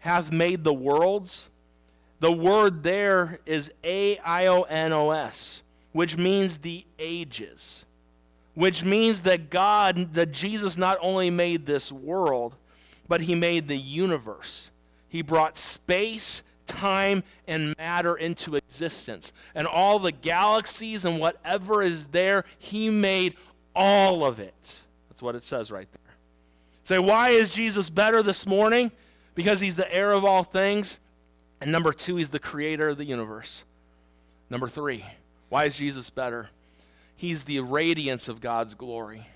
Have 0.00 0.32
made 0.32 0.64
the 0.64 0.74
worlds. 0.74 1.48
The 2.20 2.32
word 2.32 2.82
there 2.82 3.38
is 3.46 3.72
A 3.84 4.18
I 4.18 4.46
O 4.46 4.62
N 4.62 4.92
O 4.92 5.10
S, 5.10 5.62
which 5.92 6.16
means 6.16 6.58
the 6.58 6.84
ages, 6.98 7.84
which 8.54 8.82
means 8.84 9.20
that 9.20 9.50
God, 9.50 10.14
that 10.14 10.32
Jesus 10.32 10.76
not 10.76 10.98
only 11.00 11.30
made 11.30 11.64
this 11.64 11.92
world, 11.92 12.56
but 13.06 13.20
he 13.20 13.34
made 13.34 13.68
the 13.68 13.76
universe. 13.76 14.70
He 15.08 15.22
brought 15.22 15.56
space, 15.56 16.42
time, 16.66 17.22
and 17.46 17.74
matter 17.78 18.16
into 18.16 18.56
existence. 18.56 19.32
And 19.54 19.66
all 19.66 19.98
the 19.98 20.12
galaxies 20.12 21.04
and 21.04 21.18
whatever 21.18 21.82
is 21.82 22.06
there, 22.06 22.44
he 22.58 22.90
made 22.90 23.36
all 23.74 24.24
of 24.24 24.40
it. 24.40 24.54
That's 25.08 25.22
what 25.22 25.34
it 25.34 25.42
says 25.42 25.70
right 25.70 25.88
there. 25.90 26.14
Say, 26.84 26.98
why 26.98 27.30
is 27.30 27.50
Jesus 27.50 27.90
better 27.90 28.22
this 28.22 28.46
morning? 28.46 28.90
Because 29.34 29.60
he's 29.60 29.76
the 29.76 29.92
heir 29.94 30.12
of 30.12 30.24
all 30.24 30.42
things. 30.42 30.98
And 31.60 31.72
number 31.72 31.92
two, 31.92 32.16
he's 32.16 32.28
the 32.28 32.38
creator 32.38 32.88
of 32.88 32.98
the 32.98 33.04
universe. 33.04 33.64
Number 34.50 34.68
three, 34.68 35.04
why 35.48 35.64
is 35.64 35.76
Jesus 35.76 36.10
better? 36.10 36.48
He's 37.16 37.42
the 37.42 37.60
radiance 37.60 38.28
of 38.28 38.40
God's 38.40 38.74
glory. 38.74 39.26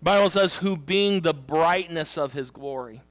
The 0.00 0.04
Bible 0.04 0.30
says, 0.30 0.56
who 0.56 0.76
being 0.76 1.20
the 1.20 1.34
brightness 1.34 2.18
of 2.18 2.32
his 2.32 2.50
glory. 2.50 3.02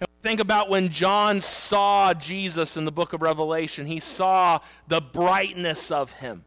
And 0.00 0.08
think 0.22 0.40
about 0.40 0.68
when 0.68 0.88
John 0.90 1.40
saw 1.40 2.14
Jesus 2.14 2.76
in 2.76 2.84
the 2.84 2.92
book 2.92 3.12
of 3.12 3.22
Revelation, 3.22 3.86
he 3.86 4.00
saw 4.00 4.60
the 4.88 5.00
brightness 5.00 5.90
of 5.90 6.12
him. 6.12 6.44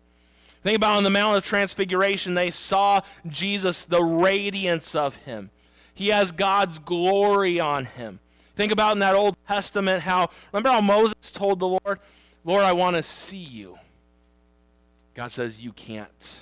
Think 0.63 0.76
about 0.76 0.98
on 0.98 1.04
the 1.04 1.10
Mount 1.10 1.38
of 1.38 1.46
Transfiguration, 1.46 2.36
they 2.36 2.52
saw 2.52 3.02
Jesus, 3.28 3.86
the 3.86 4.04
radiance 4.04 4.96
of 4.96 5.15
him. 5.15 5.50
He 5.94 6.10
has 6.10 6.32
God's 6.32 6.78
glory 6.80 7.60
on 7.60 7.86
him. 7.86 8.20
Think 8.55 8.71
about 8.71 8.93
in 8.93 8.99
that 8.99 9.15
Old 9.15 9.35
Testament 9.47 10.01
how, 10.01 10.29
remember 10.51 10.69
how 10.69 10.81
Moses 10.81 11.31
told 11.31 11.59
the 11.59 11.67
Lord, 11.67 11.99
Lord, 12.43 12.63
I 12.63 12.73
want 12.73 12.95
to 12.97 13.03
see 13.03 13.37
you. 13.37 13.77
God 15.13 15.31
says, 15.31 15.61
You 15.61 15.71
can't. 15.73 16.39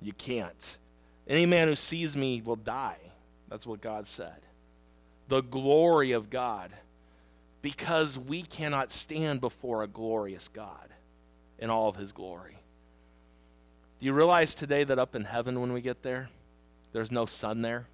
You 0.00 0.12
can't. 0.12 0.78
Any 1.26 1.46
man 1.46 1.68
who 1.68 1.76
sees 1.76 2.16
me 2.16 2.42
will 2.42 2.56
die. 2.56 2.98
That's 3.48 3.66
what 3.66 3.80
God 3.80 4.06
said. 4.06 4.36
The 5.28 5.42
glory 5.42 6.12
of 6.12 6.30
God. 6.30 6.70
Because 7.62 8.18
we 8.18 8.42
cannot 8.42 8.90
stand 8.90 9.40
before 9.40 9.82
a 9.82 9.86
glorious 9.86 10.48
God 10.48 10.88
in 11.60 11.70
all 11.70 11.88
of 11.88 11.96
his 11.96 12.10
glory. 12.10 12.56
Do 14.00 14.06
you 14.06 14.12
realize 14.12 14.52
today 14.52 14.82
that 14.82 14.98
up 14.98 15.14
in 15.14 15.22
heaven 15.22 15.60
when 15.60 15.72
we 15.72 15.80
get 15.80 16.02
there, 16.02 16.28
there's 16.92 17.12
no 17.12 17.24
sun 17.24 17.62
there? 17.62 17.86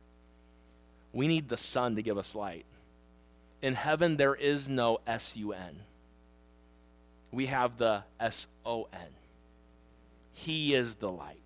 We 1.13 1.29
need 1.29 1.51
the 1.51 1.59
sun 1.59 1.97
to 1.97 2.03
give 2.03 2.17
us 2.17 2.35
light. 2.35 2.65
In 3.61 3.75
heaven, 3.75 4.17
there 4.17 4.35
is 4.35 4.69
no 4.69 5.01
S 5.07 5.35
U 5.37 5.53
N. 5.53 5.81
We 7.33 7.47
have 7.47 7.77
the 7.79 8.05
S 8.21 8.47
O 8.65 8.89
N. 8.93 9.09
He 10.33 10.75
is 10.75 10.95
the 10.95 11.11
light. 11.11 11.37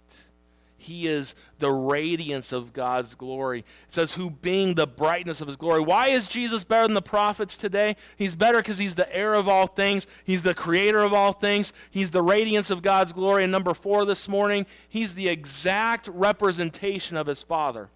He 0.76 1.06
is 1.06 1.36
the 1.60 1.70
radiance 1.70 2.50
of 2.50 2.72
God's 2.72 3.14
glory. 3.14 3.60
It 3.60 3.94
says, 3.94 4.14
who 4.14 4.30
being 4.30 4.74
the 4.74 4.86
brightness 4.86 5.40
of 5.40 5.46
his 5.46 5.54
glory. 5.54 5.80
Why 5.80 6.08
is 6.08 6.26
Jesus 6.26 6.64
better 6.64 6.88
than 6.88 6.94
the 6.94 7.00
prophets 7.00 7.56
today? 7.56 7.94
He's 8.16 8.34
better 8.34 8.58
because 8.58 8.78
he's 8.78 8.96
the 8.96 9.16
heir 9.16 9.34
of 9.34 9.46
all 9.46 9.68
things. 9.68 10.08
He's 10.24 10.42
the 10.42 10.54
creator 10.54 11.02
of 11.02 11.14
all 11.14 11.32
things. 11.32 11.72
He's 11.92 12.10
the 12.10 12.20
radiance 12.20 12.70
of 12.70 12.82
God's 12.82 13.12
glory. 13.12 13.44
And 13.44 13.52
number 13.52 13.74
four 13.74 14.04
this 14.04 14.28
morning, 14.28 14.66
he's 14.88 15.14
the 15.14 15.28
exact 15.28 16.08
representation 16.08 17.16
of 17.16 17.28
his 17.28 17.44
Father. 17.44 17.88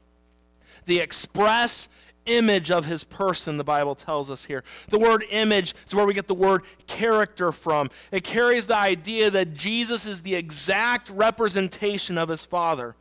The 0.84 1.00
express 1.00 1.88
image 2.26 2.70
of 2.70 2.84
his 2.84 3.04
person, 3.04 3.56
the 3.56 3.64
Bible 3.64 3.94
tells 3.94 4.30
us 4.30 4.44
here. 4.44 4.64
The 4.88 4.98
word 4.98 5.24
image 5.30 5.74
is 5.86 5.94
where 5.94 6.06
we 6.06 6.14
get 6.14 6.26
the 6.26 6.34
word 6.34 6.62
character 6.86 7.52
from. 7.52 7.90
It 8.12 8.24
carries 8.24 8.66
the 8.66 8.76
idea 8.76 9.30
that 9.30 9.54
Jesus 9.54 10.06
is 10.06 10.22
the 10.22 10.34
exact 10.34 11.10
representation 11.10 12.18
of 12.18 12.28
his 12.28 12.44
Father. 12.44 12.94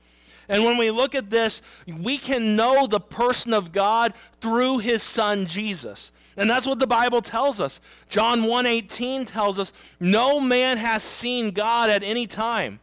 And 0.48 0.64
when 0.64 0.78
we 0.78 0.92
look 0.92 1.16
at 1.16 1.30
this, 1.30 1.62
we 1.88 2.18
can 2.18 2.56
know 2.56 2.88
the 2.88 3.00
person 3.00 3.54
of 3.54 3.72
God 3.72 4.14
through 4.42 4.80
his 4.80 5.02
son 5.02 5.48
Jesus. 5.48 6.12
And 6.38 6.50
that's 6.50 6.68
what 6.68 6.80
the 6.80 6.88
Bible 6.88 7.22
tells 7.22 7.60
us. 7.60 7.80
John 8.10 8.44
1:18 8.44 9.26
tells 9.26 9.58
us, 9.58 9.74
"No 10.00 10.40
man 10.40 10.78
has 10.78 11.04
seen 11.04 11.52
God 11.52 11.90
at 11.90 12.04
any 12.04 12.28
time. 12.28 12.80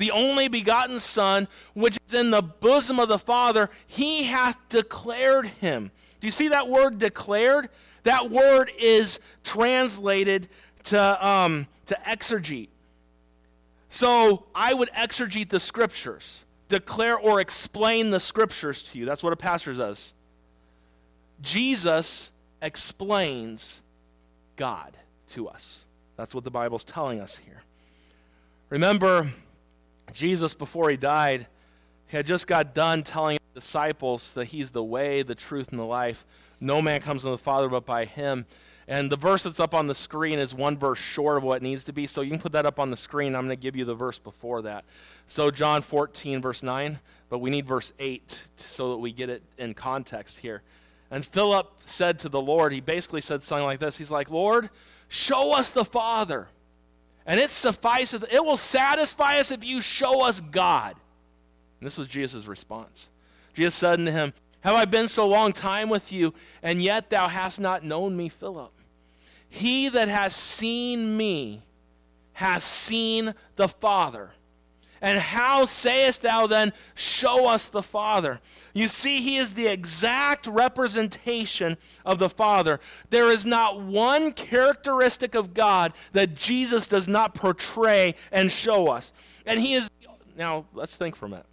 The 0.00 0.10
only 0.10 0.48
begotten 0.48 0.98
Son, 0.98 1.46
which 1.74 1.98
is 2.06 2.14
in 2.14 2.30
the 2.30 2.42
bosom 2.42 2.98
of 2.98 3.08
the 3.08 3.18
Father, 3.18 3.70
he 3.86 4.24
hath 4.24 4.56
declared 4.68 5.46
him." 5.46 5.92
Do 6.20 6.26
you 6.26 6.32
see 6.32 6.48
that 6.48 6.68
word 6.68 6.98
declared? 6.98 7.68
That 8.02 8.30
word 8.30 8.72
is 8.78 9.20
translated 9.44 10.48
to, 10.84 11.26
um, 11.26 11.68
to 11.86 11.98
exegete. 12.06 12.68
So 13.90 14.46
I 14.54 14.72
would 14.72 14.90
exegete 14.90 15.50
the 15.50 15.60
scriptures 15.60 16.44
declare 16.70 17.18
or 17.18 17.40
explain 17.40 18.10
the 18.10 18.20
scriptures 18.20 18.82
to 18.84 18.98
you. 18.98 19.04
That's 19.04 19.22
what 19.22 19.34
a 19.34 19.36
pastor 19.36 19.74
does. 19.74 20.12
Jesus 21.42 22.30
explains 22.62 23.82
God 24.56 24.96
to 25.32 25.48
us. 25.48 25.84
That's 26.16 26.34
what 26.34 26.44
the 26.44 26.50
Bible's 26.50 26.84
telling 26.84 27.20
us 27.20 27.36
here. 27.36 27.62
Remember, 28.70 29.30
Jesus, 30.12 30.54
before 30.54 30.90
he 30.90 30.96
died, 30.96 31.46
he 32.08 32.16
had 32.16 32.26
just 32.26 32.46
got 32.46 32.74
done 32.74 33.02
telling 33.02 33.38
his 33.54 33.62
disciples 33.62 34.32
that 34.32 34.46
he's 34.46 34.70
the 34.70 34.82
way, 34.82 35.22
the 35.22 35.34
truth, 35.34 35.70
and 35.70 35.78
the 35.78 35.84
life. 35.84 36.24
No 36.60 36.82
man 36.82 37.00
comes 37.00 37.22
to 37.22 37.30
the 37.30 37.38
Father 37.38 37.68
but 37.68 37.86
by 37.86 38.04
him. 38.04 38.46
And 38.88 39.10
the 39.10 39.16
verse 39.16 39.44
that's 39.44 39.60
up 39.60 39.72
on 39.72 39.86
the 39.86 39.94
screen 39.94 40.40
is 40.40 40.52
one 40.52 40.76
verse 40.76 40.98
short 40.98 41.36
of 41.36 41.44
what 41.44 41.62
needs 41.62 41.84
to 41.84 41.92
be. 41.92 42.08
So 42.08 42.22
you 42.22 42.30
can 42.30 42.40
put 42.40 42.52
that 42.52 42.66
up 42.66 42.80
on 42.80 42.90
the 42.90 42.96
screen. 42.96 43.36
I'm 43.36 43.46
going 43.46 43.56
to 43.56 43.62
give 43.62 43.76
you 43.76 43.84
the 43.84 43.94
verse 43.94 44.18
before 44.18 44.62
that. 44.62 44.84
So, 45.28 45.52
John 45.52 45.80
14, 45.80 46.42
verse 46.42 46.64
9, 46.64 46.98
but 47.28 47.38
we 47.38 47.50
need 47.50 47.66
verse 47.66 47.92
8 48.00 48.42
so 48.56 48.90
that 48.90 48.96
we 48.96 49.12
get 49.12 49.30
it 49.30 49.44
in 49.58 49.74
context 49.74 50.38
here. 50.38 50.62
And 51.12 51.24
Philip 51.24 51.70
said 51.84 52.18
to 52.20 52.28
the 52.28 52.40
Lord, 52.40 52.72
he 52.72 52.80
basically 52.80 53.20
said 53.20 53.44
something 53.44 53.64
like 53.64 53.78
this 53.78 53.96
He's 53.96 54.10
like, 54.10 54.28
Lord, 54.28 54.70
show 55.08 55.54
us 55.54 55.70
the 55.70 55.84
Father. 55.84 56.48
And 57.26 57.38
it 57.38 57.50
suffices, 57.50 58.24
it 58.30 58.44
will 58.44 58.56
satisfy 58.56 59.38
us 59.38 59.50
if 59.50 59.64
you 59.64 59.80
show 59.80 60.24
us 60.24 60.40
God. 60.40 60.96
And 61.80 61.86
this 61.86 61.98
was 61.98 62.08
Jesus' 62.08 62.46
response. 62.46 63.08
Jesus 63.54 63.74
said 63.74 63.98
unto 63.98 64.12
him, 64.12 64.32
Have 64.60 64.74
I 64.74 64.84
been 64.84 65.08
so 65.08 65.28
long 65.28 65.52
time 65.52 65.88
with 65.88 66.12
you, 66.12 66.34
and 66.62 66.82
yet 66.82 67.10
thou 67.10 67.28
hast 67.28 67.60
not 67.60 67.84
known 67.84 68.16
me, 68.16 68.28
Philip? 68.28 68.72
He 69.48 69.88
that 69.88 70.08
has 70.08 70.34
seen 70.34 71.16
me 71.16 71.62
has 72.32 72.64
seen 72.64 73.34
the 73.56 73.68
Father. 73.68 74.30
And 75.02 75.18
how 75.18 75.64
sayest 75.64 76.22
thou 76.22 76.46
then, 76.46 76.72
Show 76.94 77.48
us 77.48 77.68
the 77.68 77.82
Father? 77.82 78.40
You 78.74 78.86
see, 78.88 79.22
he 79.22 79.38
is 79.38 79.52
the 79.52 79.66
exact 79.66 80.46
representation 80.46 81.78
of 82.04 82.18
the 82.18 82.28
Father. 82.28 82.80
There 83.08 83.30
is 83.30 83.46
not 83.46 83.80
one 83.80 84.32
characteristic 84.32 85.34
of 85.34 85.54
God 85.54 85.92
that 86.12 86.34
Jesus 86.34 86.86
does 86.86 87.08
not 87.08 87.34
portray 87.34 88.14
and 88.30 88.52
show 88.52 88.88
us. 88.88 89.12
And 89.46 89.58
he 89.58 89.74
is, 89.74 89.90
now 90.36 90.66
let's 90.74 90.96
think 90.96 91.16
for 91.16 91.26
a 91.26 91.28
minute. 91.30 91.46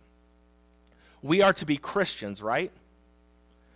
We 1.21 1.41
are 1.41 1.53
to 1.53 1.65
be 1.65 1.77
Christians, 1.77 2.41
right? 2.41 2.71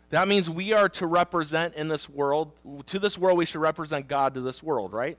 That 0.10 0.27
means 0.27 0.49
we 0.49 0.73
are 0.73 0.89
to 0.89 1.07
represent 1.07 1.75
in 1.75 1.88
this 1.88 2.10
world, 2.10 2.51
to 2.88 2.99
this 2.99 3.17
world, 3.17 3.38
we 3.38 3.45
should 3.45 3.62
represent 3.62 4.10
God 4.10 4.34
to 4.34 4.41
this 4.41 4.62
world, 4.62 4.91
right? 4.91 5.17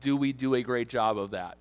Do 0.00 0.16
we 0.16 0.32
do 0.32 0.54
a 0.54 0.62
great 0.62 0.88
job 0.88 1.18
of 1.18 1.32
that? 1.32 1.58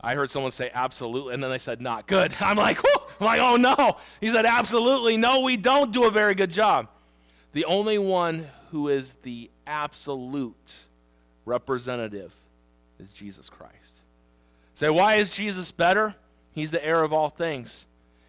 I 0.00 0.14
heard 0.14 0.30
someone 0.30 0.52
say 0.52 0.70
absolutely, 0.72 1.34
and 1.34 1.42
then 1.42 1.50
they 1.50 1.58
said 1.58 1.80
not 1.80 2.06
good. 2.06 2.34
I'm 2.40 2.56
like, 2.56 2.82
Whoo! 2.82 2.98
I'm 3.20 3.26
like, 3.26 3.40
oh 3.40 3.56
no. 3.56 3.96
He 4.20 4.28
said 4.28 4.46
absolutely. 4.46 5.16
No, 5.16 5.40
we 5.40 5.56
don't 5.56 5.92
do 5.92 6.04
a 6.04 6.10
very 6.10 6.34
good 6.34 6.52
job. 6.52 6.88
The 7.52 7.64
only 7.64 7.98
one 7.98 8.46
who 8.70 8.88
is 8.88 9.14
the 9.22 9.50
absolute 9.66 10.74
representative 11.44 12.32
is 13.00 13.12
Jesus 13.12 13.48
Christ. 13.48 13.74
Say, 14.74 14.90
why 14.90 15.16
is 15.16 15.30
Jesus 15.30 15.72
better? 15.72 16.14
He's 16.52 16.70
the 16.70 16.84
heir 16.84 17.02
of 17.02 17.12
all 17.12 17.30
things. 17.30 17.86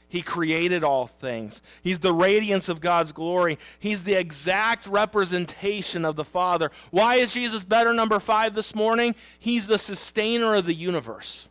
He 0.08 0.24
created 0.24 0.84
all 0.84 1.06
things. 1.06 1.62
He's 1.84 2.00
the 2.00 2.14
radiance 2.14 2.68
of 2.68 2.82
God's 2.82 3.12
glory. 3.12 3.60
He's 3.78 4.02
the 4.02 4.16
exact 4.16 4.88
representation 4.88 6.04
of 6.04 6.16
the 6.16 6.24
Father. 6.24 6.72
Why 6.90 7.18
is 7.18 7.30
Jesus 7.30 7.64
better, 7.64 7.94
number 7.94 8.20
five, 8.20 8.56
this 8.56 8.74
morning? 8.74 9.14
He's 9.38 9.68
the 9.68 9.78
sustainer 9.78 10.56
of 10.56 10.66
the 10.66 10.74
universe. 10.74 11.49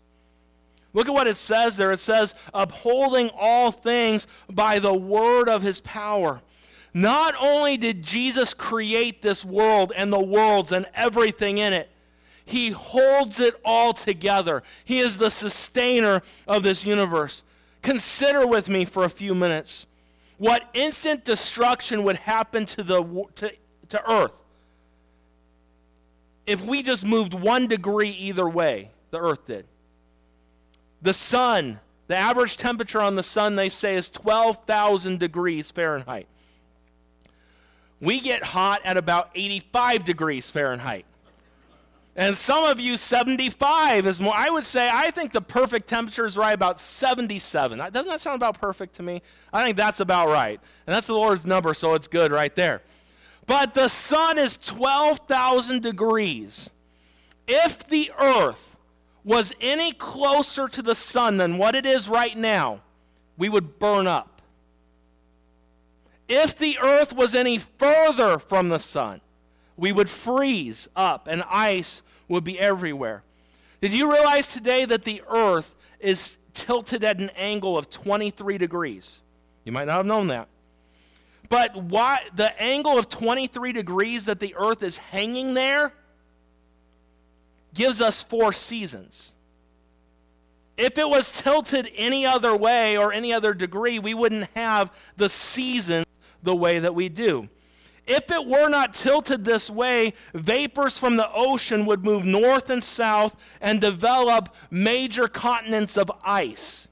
Look 0.98 1.06
at 1.06 1.14
what 1.14 1.28
it 1.28 1.36
says 1.36 1.76
there. 1.76 1.92
It 1.92 2.00
says, 2.00 2.34
upholding 2.52 3.30
all 3.38 3.70
things 3.70 4.26
by 4.50 4.80
the 4.80 4.92
word 4.92 5.48
of 5.48 5.62
his 5.62 5.80
power. 5.82 6.40
Not 6.92 7.36
only 7.40 7.76
did 7.76 8.02
Jesus 8.02 8.52
create 8.52 9.22
this 9.22 9.44
world 9.44 9.92
and 9.94 10.12
the 10.12 10.20
worlds 10.20 10.72
and 10.72 10.86
everything 10.96 11.58
in 11.58 11.72
it, 11.72 11.88
he 12.44 12.70
holds 12.70 13.38
it 13.38 13.54
all 13.64 13.92
together. 13.92 14.64
He 14.84 14.98
is 14.98 15.16
the 15.16 15.30
sustainer 15.30 16.20
of 16.48 16.64
this 16.64 16.84
universe. 16.84 17.44
Consider 17.80 18.44
with 18.44 18.68
me 18.68 18.84
for 18.84 19.04
a 19.04 19.08
few 19.08 19.36
minutes 19.36 19.86
what 20.36 20.68
instant 20.74 21.24
destruction 21.24 22.02
would 22.02 22.16
happen 22.16 22.66
to, 22.66 22.82
the, 22.82 23.24
to, 23.36 23.52
to 23.90 24.10
Earth 24.10 24.40
if 26.44 26.64
we 26.64 26.82
just 26.82 27.06
moved 27.06 27.34
one 27.34 27.68
degree 27.68 28.10
either 28.10 28.48
way, 28.48 28.90
the 29.12 29.20
Earth 29.20 29.46
did. 29.46 29.64
The 31.02 31.12
sun, 31.12 31.80
the 32.08 32.16
average 32.16 32.56
temperature 32.56 33.00
on 33.00 33.14
the 33.14 33.22
sun, 33.22 33.56
they 33.56 33.68
say, 33.68 33.94
is 33.94 34.08
12,000 34.08 35.18
degrees 35.18 35.70
Fahrenheit. 35.70 36.26
We 38.00 38.20
get 38.20 38.42
hot 38.42 38.80
at 38.84 38.96
about 38.96 39.30
85 39.34 40.04
degrees 40.04 40.50
Fahrenheit. 40.50 41.04
And 42.16 42.36
some 42.36 42.64
of 42.64 42.80
you, 42.80 42.96
75 42.96 44.04
is 44.06 44.20
more. 44.20 44.34
I 44.34 44.50
would 44.50 44.64
say, 44.64 44.90
I 44.92 45.12
think 45.12 45.30
the 45.30 45.40
perfect 45.40 45.88
temperature 45.88 46.26
is 46.26 46.36
right 46.36 46.52
about 46.52 46.80
77. 46.80 47.78
Doesn't 47.78 48.08
that 48.08 48.20
sound 48.20 48.34
about 48.34 48.60
perfect 48.60 48.96
to 48.96 49.04
me? 49.04 49.22
I 49.52 49.62
think 49.64 49.76
that's 49.76 50.00
about 50.00 50.28
right. 50.28 50.60
And 50.86 50.94
that's 50.94 51.06
the 51.06 51.14
Lord's 51.14 51.46
number, 51.46 51.74
so 51.74 51.94
it's 51.94 52.08
good 52.08 52.32
right 52.32 52.54
there. 52.56 52.82
But 53.46 53.72
the 53.72 53.88
sun 53.88 54.36
is 54.36 54.56
12,000 54.56 55.80
degrees. 55.80 56.68
If 57.46 57.86
the 57.86 58.10
earth 58.18 58.67
was 59.28 59.52
any 59.60 59.92
closer 59.92 60.66
to 60.68 60.80
the 60.80 60.94
sun 60.94 61.36
than 61.36 61.58
what 61.58 61.74
it 61.74 61.84
is 61.84 62.08
right 62.08 62.34
now, 62.34 62.80
we 63.36 63.50
would 63.50 63.78
burn 63.78 64.06
up. 64.06 64.40
If 66.26 66.56
the 66.56 66.78
earth 66.78 67.12
was 67.12 67.34
any 67.34 67.58
further 67.58 68.38
from 68.38 68.70
the 68.70 68.78
sun, 68.78 69.20
we 69.76 69.92
would 69.92 70.08
freeze 70.08 70.88
up 70.96 71.28
and 71.28 71.44
ice 71.50 72.00
would 72.28 72.42
be 72.42 72.58
everywhere. 72.58 73.22
Did 73.82 73.92
you 73.92 74.10
realize 74.10 74.46
today 74.46 74.86
that 74.86 75.04
the 75.04 75.22
earth 75.28 75.76
is 76.00 76.38
tilted 76.54 77.04
at 77.04 77.18
an 77.18 77.28
angle 77.36 77.76
of 77.76 77.90
23 77.90 78.56
degrees? 78.56 79.18
You 79.64 79.72
might 79.72 79.88
not 79.88 79.98
have 79.98 80.06
known 80.06 80.28
that. 80.28 80.48
But 81.50 81.76
why 81.76 82.20
the 82.34 82.58
angle 82.58 82.96
of 82.96 83.10
23 83.10 83.72
degrees 83.72 84.24
that 84.24 84.40
the 84.40 84.54
earth 84.58 84.82
is 84.82 84.96
hanging 84.96 85.52
there 85.52 85.92
gives 87.74 88.00
us 88.00 88.22
four 88.22 88.52
seasons. 88.52 89.32
If 90.76 90.96
it 90.96 91.08
was 91.08 91.32
tilted 91.32 91.90
any 91.96 92.24
other 92.24 92.56
way 92.56 92.96
or 92.96 93.12
any 93.12 93.32
other 93.32 93.52
degree, 93.52 93.98
we 93.98 94.14
wouldn't 94.14 94.48
have 94.54 94.92
the 95.16 95.28
seasons 95.28 96.06
the 96.42 96.54
way 96.54 96.78
that 96.78 96.94
we 96.94 97.08
do. 97.08 97.48
If 98.06 98.30
it 98.30 98.46
were 98.46 98.68
not 98.68 98.94
tilted 98.94 99.44
this 99.44 99.68
way, 99.68 100.14
vapors 100.32 100.98
from 100.98 101.16
the 101.16 101.30
ocean 101.30 101.84
would 101.86 102.04
move 102.04 102.24
north 102.24 102.70
and 102.70 102.82
south 102.82 103.36
and 103.60 103.80
develop 103.80 104.54
major 104.70 105.28
continents 105.28 105.98
of 105.98 106.10
ice. 106.24 106.88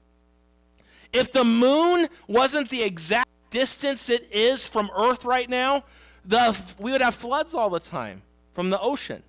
If 1.11 1.31
the 1.31 1.43
moon 1.43 2.07
wasn't 2.27 2.69
the 2.69 2.83
exact 2.83 3.29
distance 3.49 4.09
it 4.09 4.27
is 4.31 4.67
from 4.67 4.91
Earth 4.95 5.25
right 5.25 5.49
now, 5.49 5.83
the, 6.25 6.55
we 6.77 6.91
would 6.91 7.01
have 7.01 7.15
floods 7.15 7.55
all 7.55 7.69
the 7.69 7.79
time 7.79 8.21
from 8.53 8.69
the 8.69 8.79
ocean, 8.79 9.23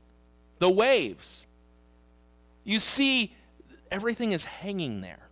the 0.59 0.71
waves. 0.71 1.45
You 2.65 2.81
see, 2.81 3.35
everything 3.91 4.33
is 4.33 4.45
hanging 4.45 5.01
there. 5.01 5.29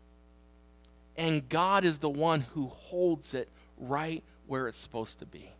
And 1.16 1.48
God 1.48 1.84
is 1.84 1.98
the 1.98 2.08
one 2.08 2.40
who 2.40 2.68
holds 2.68 3.34
it 3.34 3.48
right 3.78 4.22
where 4.46 4.68
it's 4.68 4.78
supposed 4.78 5.18
to 5.20 5.26
be. 5.26 5.50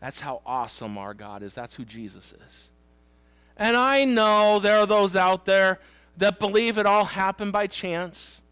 That's 0.00 0.20
how 0.20 0.42
awesome 0.44 0.98
our 0.98 1.14
God 1.14 1.42
is. 1.42 1.54
That's 1.54 1.74
who 1.74 1.84
Jesus 1.84 2.34
is. 2.46 2.68
And 3.56 3.76
I 3.76 4.04
know 4.04 4.58
there 4.58 4.78
are 4.78 4.86
those 4.86 5.16
out 5.16 5.46
there 5.46 5.78
that 6.18 6.38
believe 6.38 6.78
it 6.78 6.86
all 6.86 7.04
happened 7.04 7.52
by 7.52 7.66
chance. 7.66 8.42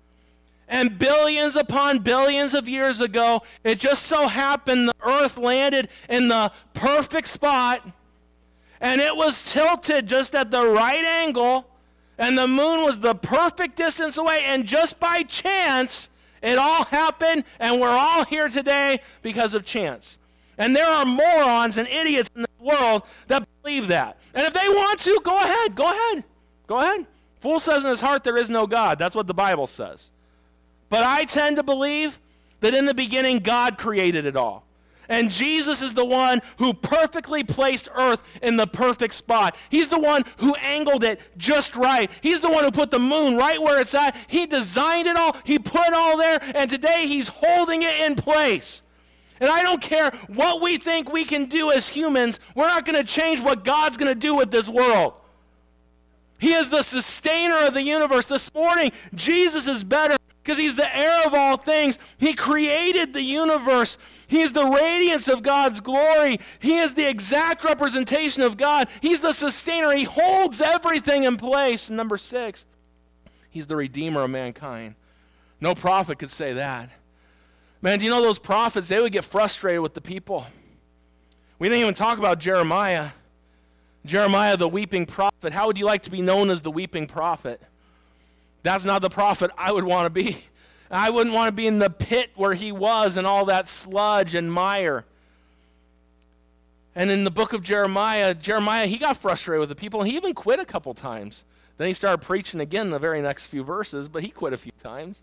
And 0.66 0.98
billions 0.98 1.56
upon 1.56 1.98
billions 1.98 2.54
of 2.54 2.68
years 2.68 3.00
ago, 3.00 3.42
it 3.64 3.78
just 3.78 4.04
so 4.04 4.28
happened 4.28 4.88
the 4.88 4.94
earth 5.06 5.36
landed 5.36 5.88
in 6.08 6.28
the 6.28 6.50
perfect 6.72 7.28
spot 7.28 7.86
and 8.80 9.00
it 9.00 9.16
was 9.16 9.42
tilted 9.42 10.06
just 10.06 10.34
at 10.34 10.50
the 10.50 10.66
right 10.66 11.04
angle 11.04 11.66
and 12.18 12.38
the 12.38 12.46
moon 12.46 12.82
was 12.82 13.00
the 13.00 13.14
perfect 13.14 13.76
distance 13.76 14.16
away 14.16 14.42
and 14.44 14.66
just 14.66 15.00
by 15.00 15.22
chance 15.22 16.08
it 16.42 16.58
all 16.58 16.84
happened 16.84 17.44
and 17.58 17.80
we're 17.80 17.88
all 17.88 18.24
here 18.24 18.48
today 18.48 19.00
because 19.22 19.54
of 19.54 19.64
chance. 19.64 20.18
And 20.58 20.76
there 20.76 20.86
are 20.86 21.04
morons 21.04 21.78
and 21.78 21.88
idiots 21.88 22.30
in 22.36 22.42
the 22.42 22.48
world 22.60 23.02
that 23.26 23.46
believe 23.62 23.88
that. 23.88 24.18
And 24.34 24.46
if 24.46 24.52
they 24.52 24.68
want 24.68 25.00
to, 25.00 25.20
go 25.24 25.36
ahead, 25.36 25.74
go 25.74 25.90
ahead. 25.90 26.24
Go 26.66 26.76
ahead. 26.76 27.06
Fool 27.40 27.60
says 27.60 27.84
in 27.84 27.90
his 27.90 28.00
heart 28.00 28.24
there 28.24 28.36
is 28.36 28.50
no 28.50 28.66
God. 28.66 28.98
That's 28.98 29.16
what 29.16 29.26
the 29.26 29.34
Bible 29.34 29.66
says. 29.66 30.10
But 30.88 31.02
I 31.02 31.24
tend 31.24 31.56
to 31.56 31.62
believe 31.62 32.18
that 32.60 32.74
in 32.74 32.84
the 32.84 32.94
beginning, 32.94 33.38
God 33.38 33.78
created 33.78 34.26
it 34.26 34.36
all. 34.36 34.63
And 35.08 35.30
Jesus 35.30 35.82
is 35.82 35.94
the 35.94 36.04
one 36.04 36.40
who 36.58 36.72
perfectly 36.72 37.44
placed 37.44 37.88
earth 37.94 38.20
in 38.42 38.56
the 38.56 38.66
perfect 38.66 39.14
spot. 39.14 39.56
He's 39.70 39.88
the 39.88 39.98
one 39.98 40.24
who 40.38 40.54
angled 40.56 41.04
it 41.04 41.20
just 41.36 41.76
right. 41.76 42.10
He's 42.20 42.40
the 42.40 42.50
one 42.50 42.64
who 42.64 42.70
put 42.70 42.90
the 42.90 42.98
moon 42.98 43.36
right 43.36 43.60
where 43.60 43.80
it's 43.80 43.94
at. 43.94 44.16
He 44.28 44.46
designed 44.46 45.06
it 45.06 45.16
all, 45.16 45.36
He 45.44 45.58
put 45.58 45.86
it 45.86 45.94
all 45.94 46.16
there, 46.16 46.38
and 46.54 46.70
today 46.70 47.06
He's 47.06 47.28
holding 47.28 47.82
it 47.82 48.00
in 48.00 48.14
place. 48.14 48.82
And 49.40 49.50
I 49.50 49.62
don't 49.62 49.82
care 49.82 50.10
what 50.28 50.62
we 50.62 50.78
think 50.78 51.12
we 51.12 51.24
can 51.24 51.46
do 51.46 51.70
as 51.70 51.88
humans, 51.88 52.40
we're 52.54 52.68
not 52.68 52.84
going 52.84 52.96
to 52.96 53.04
change 53.04 53.40
what 53.40 53.64
God's 53.64 53.96
going 53.96 54.12
to 54.12 54.18
do 54.18 54.34
with 54.34 54.50
this 54.50 54.68
world. 54.68 55.14
He 56.38 56.52
is 56.52 56.68
the 56.68 56.82
sustainer 56.82 57.66
of 57.66 57.74
the 57.74 57.82
universe. 57.82 58.26
This 58.26 58.52
morning, 58.54 58.92
Jesus 59.14 59.66
is 59.66 59.82
better 59.82 60.16
because 60.44 60.58
he's 60.58 60.74
the 60.74 60.94
heir 60.94 61.26
of 61.26 61.32
all 61.32 61.56
things. 61.56 61.98
He 62.18 62.34
created 62.34 63.14
the 63.14 63.22
universe. 63.22 63.96
He 64.26 64.42
is 64.42 64.52
the 64.52 64.66
radiance 64.66 65.26
of 65.26 65.42
God's 65.42 65.80
glory. 65.80 66.38
He 66.58 66.76
is 66.76 66.92
the 66.92 67.08
exact 67.08 67.64
representation 67.64 68.42
of 68.42 68.58
God. 68.58 68.88
He's 69.00 69.22
the 69.22 69.32
sustainer. 69.32 69.92
He 69.92 70.04
holds 70.04 70.60
everything 70.60 71.24
in 71.24 71.38
place. 71.38 71.88
Number 71.88 72.18
six, 72.18 72.66
he's 73.48 73.66
the 73.66 73.76
redeemer 73.76 74.22
of 74.22 74.30
mankind. 74.30 74.96
No 75.62 75.74
prophet 75.74 76.18
could 76.18 76.30
say 76.30 76.52
that. 76.52 76.90
Man, 77.80 77.98
do 77.98 78.04
you 78.04 78.10
know 78.10 78.20
those 78.20 78.38
prophets? 78.38 78.86
They 78.86 79.00
would 79.00 79.12
get 79.12 79.24
frustrated 79.24 79.80
with 79.80 79.94
the 79.94 80.02
people. 80.02 80.46
We 81.58 81.68
didn't 81.68 81.80
even 81.80 81.94
talk 81.94 82.18
about 82.18 82.38
Jeremiah. 82.38 83.10
Jeremiah, 84.04 84.58
the 84.58 84.68
weeping 84.68 85.06
prophet. 85.06 85.54
How 85.54 85.66
would 85.66 85.78
you 85.78 85.86
like 85.86 86.02
to 86.02 86.10
be 86.10 86.20
known 86.20 86.50
as 86.50 86.60
the 86.60 86.70
weeping 86.70 87.06
prophet? 87.06 87.62
That's 88.64 88.84
not 88.84 89.02
the 89.02 89.10
prophet 89.10 89.50
I 89.56 89.70
would 89.70 89.84
want 89.84 90.06
to 90.06 90.10
be. 90.10 90.38
I 90.90 91.10
wouldn't 91.10 91.34
want 91.34 91.48
to 91.48 91.52
be 91.52 91.66
in 91.66 91.78
the 91.78 91.90
pit 91.90 92.30
where 92.34 92.54
he 92.54 92.72
was 92.72 93.16
and 93.16 93.26
all 93.26 93.44
that 93.44 93.68
sludge 93.68 94.34
and 94.34 94.50
mire. 94.50 95.04
And 96.94 97.10
in 97.10 97.24
the 97.24 97.30
book 97.30 97.52
of 97.52 97.62
Jeremiah, 97.62 98.34
Jeremiah, 98.34 98.86
he 98.86 98.96
got 98.96 99.18
frustrated 99.18 99.60
with 99.60 99.68
the 99.68 99.74
people 99.74 100.02
he 100.02 100.16
even 100.16 100.32
quit 100.32 100.60
a 100.60 100.64
couple 100.64 100.94
times. 100.94 101.44
Then 101.76 101.88
he 101.88 101.94
started 101.94 102.24
preaching 102.24 102.60
again 102.60 102.90
the 102.90 102.98
very 102.98 103.20
next 103.20 103.48
few 103.48 103.64
verses, 103.64 104.08
but 104.08 104.22
he 104.22 104.30
quit 104.30 104.52
a 104.52 104.56
few 104.56 104.72
times. 104.82 105.20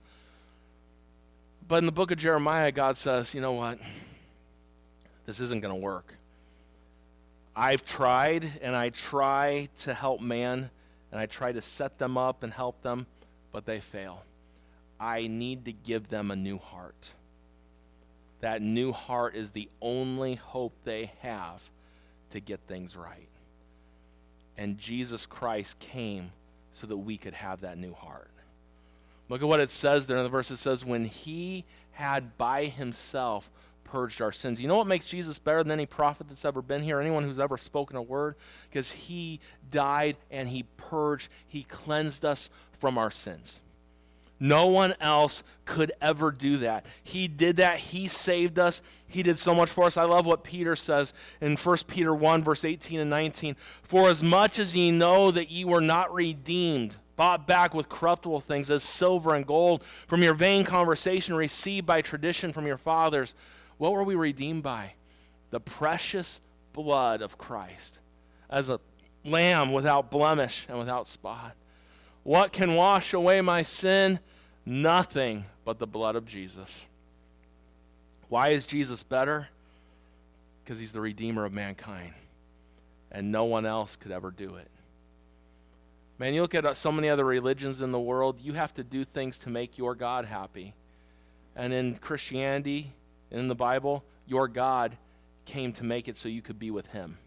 But 1.68 1.78
in 1.78 1.86
the 1.88 1.92
book 1.92 2.12
of 2.12 2.18
Jeremiah, 2.18 2.72
God 2.72 2.98
says, 2.98 3.34
you 3.34 3.42
know 3.42 3.54
what? 3.54 3.80
This 5.26 5.40
isn't 5.40 5.62
going 5.62 5.74
to 5.74 5.82
work. 5.82 6.14
I've 7.56 7.86
tried 7.86 8.46
and 8.62 8.76
I 8.76 8.90
try 8.90 9.70
to 9.80 9.94
help 9.94 10.22
man 10.22 10.70
and 11.12 11.20
I 11.20 11.26
try 11.26 11.54
to 11.54 11.62
set 11.62 11.98
them 11.98 12.18
up 12.18 12.44
and 12.44 12.54
help 12.54 12.82
them 12.84 13.08
but 13.52 13.66
they 13.66 13.80
fail. 13.80 14.24
I 15.00 15.28
need 15.28 15.66
to 15.66 15.72
give 15.72 16.10
them 16.10 16.32
a 16.32 16.36
new 16.36 16.58
heart. 16.58 17.12
That 18.42 18.62
new 18.62 18.92
heart 18.92 19.36
is 19.36 19.52
the 19.52 19.70
only 19.82 20.36
hope 20.36 20.74
they 20.84 21.12
have 21.22 21.62
to 22.32 22.40
get 22.40 22.60
things 22.68 22.96
right. 22.96 23.28
And 24.58 24.78
Jesus 24.78 25.26
Christ 25.26 25.80
came 25.80 26.32
so 26.74 26.88
that 26.88 26.98
we 26.98 27.18
could 27.18 27.34
have 27.34 27.62
that 27.62 27.78
new 27.78 27.94
heart. 27.94 28.30
Look 29.30 29.42
at 29.42 29.48
what 29.48 29.60
it 29.60 29.70
says 29.70 30.06
there 30.06 30.18
in 30.18 30.24
the 30.24 30.30
verse. 30.30 30.52
It 30.52 30.58
says, 30.58 30.84
When 30.84 31.06
he 31.06 31.66
had 31.92 32.38
by 32.38 32.66
himself 32.66 33.50
purged 33.92 34.22
our 34.22 34.32
sins. 34.32 34.62
You 34.62 34.68
know 34.68 34.78
what 34.78 34.88
makes 34.88 35.06
Jesus 35.06 35.38
better 35.38 35.64
than 35.64 35.72
any 35.72 35.86
prophet 35.86 36.28
that's 36.30 36.46
ever 36.46 36.62
been 36.62 36.82
here, 36.82 37.00
anyone 37.00 37.24
who's 37.24 37.40
ever 37.40 37.58
spoken 37.58 37.98
a 37.98 38.02
word? 38.02 38.36
Because 38.70 38.92
he 38.92 39.40
died 39.70 40.16
and 40.32 40.48
he 40.48 40.64
purged, 40.78 41.30
he 41.48 41.64
cleansed 41.64 42.24
us 42.24 42.50
from 42.82 42.98
our 42.98 43.12
sins. 43.12 43.62
No 44.40 44.66
one 44.66 44.96
else 45.00 45.44
could 45.66 45.92
ever 46.02 46.32
do 46.32 46.58
that. 46.58 46.88
He 47.04 47.28
did 47.28 47.58
that. 47.58 47.78
He 47.78 48.08
saved 48.08 48.58
us. 48.58 48.82
He 49.08 49.22
did 49.22 49.38
so 49.38 49.54
much 49.54 49.70
for 49.70 49.86
us. 49.86 49.98
I 49.98 50.04
love 50.04 50.26
what 50.26 50.44
Peter 50.44 50.76
says 50.76 51.14
in 51.42 51.56
1 51.56 51.78
Peter 51.88 52.14
1, 52.14 52.44
verse 52.44 52.66
18 52.66 53.00
and 53.00 53.10
19. 53.12 53.56
For 53.84 54.10
as 54.10 54.24
much 54.24 54.58
as 54.58 54.76
ye 54.76 54.90
know 54.90 55.30
that 55.30 55.52
ye 55.52 55.64
were 55.64 55.80
not 55.80 56.12
redeemed, 56.12 56.96
bought 57.16 57.46
back 57.46 57.76
with 57.76 57.88
corruptible 57.88 58.42
things 58.42 58.72
as 58.72 58.84
silver 58.84 59.36
and 59.36 59.46
gold 59.46 59.84
from 60.08 60.24
your 60.24 60.34
vain 60.34 60.64
conversation 60.64 61.36
received 61.36 61.86
by 61.86 62.02
tradition 62.02 62.52
from 62.52 62.66
your 62.66 62.80
fathers, 62.80 63.36
what 63.78 63.92
were 63.92 64.04
we 64.04 64.16
redeemed 64.16 64.64
by? 64.64 64.94
The 65.52 65.60
precious 65.60 66.42
blood 66.74 67.22
of 67.22 67.38
Christ 67.38 68.00
as 68.50 68.70
a 68.70 68.80
lamb 69.24 69.72
without 69.72 70.10
blemish 70.10 70.66
and 70.68 70.80
without 70.80 71.08
spot. 71.08 71.56
What 72.24 72.52
can 72.52 72.76
wash 72.76 73.14
away 73.14 73.42
my 73.42 73.64
sin? 73.64 74.20
Nothing 74.66 75.46
but 75.66 75.80
the 75.80 75.88
blood 75.88 76.16
of 76.16 76.26
Jesus. 76.26 76.86
Why 78.30 78.50
is 78.50 78.66
Jesus 78.66 79.04
better? 79.04 79.48
Because 80.64 80.80
he's 80.80 80.92
the 80.92 81.02
Redeemer 81.02 81.46
of 81.46 81.54
mankind. 81.54 82.14
And 83.12 83.32
no 83.32 83.46
one 83.46 83.66
else 83.66 83.96
could 83.96 84.12
ever 84.12 84.32
do 84.32 84.56
it. 84.56 84.68
Man, 86.18 86.36
you 86.36 86.42
look 86.42 86.54
at 86.54 86.66
uh, 86.66 86.74
so 86.76 86.92
many 86.92 87.10
other 87.10 87.26
religions 87.26 87.82
in 87.82 87.92
the 87.92 88.00
world, 88.00 88.40
you 88.40 88.54
have 88.54 88.74
to 88.76 88.84
do 88.84 89.04
things 89.04 89.40
to 89.40 89.50
make 89.50 89.78
your 89.80 89.96
God 89.96 90.26
happy. 90.26 90.76
And 91.56 91.74
in 91.74 91.98
Christianity, 91.98 92.94
in 93.32 93.48
the 93.48 93.56
Bible, 93.56 94.04
your 94.28 94.48
God 94.48 94.96
came 95.46 95.74
to 95.74 95.84
make 95.84 96.08
it 96.08 96.18
so 96.18 96.30
you 96.30 96.44
could 96.44 96.60
be 96.60 96.70
with 96.70 96.86
Him. 96.88 97.18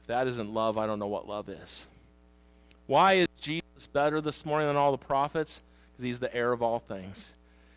If 0.00 0.06
that 0.06 0.26
isn't 0.26 0.52
love, 0.52 0.78
I 0.78 0.86
don't 0.86 0.98
know 0.98 1.06
what 1.06 1.28
love 1.28 1.50
is. 1.50 1.86
Why 2.90 3.12
is 3.12 3.28
Jesus 3.40 3.86
better 3.92 4.20
this 4.20 4.44
morning 4.44 4.66
than 4.66 4.76
all 4.76 4.90
the 4.90 4.98
prophets? 4.98 5.60
Because 5.92 6.04
He's 6.06 6.18
the 6.18 6.34
heir 6.34 6.50
of 6.50 6.60
all 6.60 6.80
things. 6.80 7.34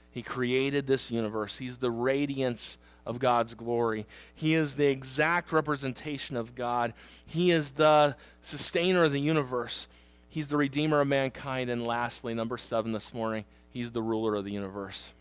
He 0.09 0.23
created 0.23 0.87
this 0.87 1.11
universe, 1.11 1.55
He's 1.55 1.77
the 1.77 1.91
radiance 1.91 2.79
of 3.05 3.19
God's 3.19 3.53
glory. 3.53 4.07
He 4.33 4.55
is 4.55 4.73
the 4.73 4.87
exact 4.87 5.51
representation 5.51 6.35
of 6.35 6.55
God. 6.55 6.95
He 7.27 7.51
is 7.51 7.69
the 7.69 8.15
sustainer 8.41 9.03
of 9.03 9.11
the 9.11 9.19
universe. 9.19 9.85
He's 10.29 10.47
the 10.47 10.57
redeemer 10.57 11.01
of 11.01 11.07
mankind. 11.07 11.69
And 11.69 11.85
lastly, 11.85 12.33
number 12.33 12.57
seven 12.57 12.91
this 12.91 13.13
morning, 13.13 13.45
He's 13.71 13.91
the 13.91 14.01
ruler 14.01 14.33
of 14.33 14.45
the 14.45 14.51
universe 14.51 15.11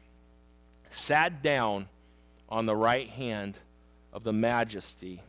sat 0.89 1.43
down 1.43 1.87
on 2.49 2.65
the 2.65 2.77
right 2.77 3.11
hand 3.11 3.59
of 4.11 4.25
the 4.25 4.33
majesty 4.33 5.21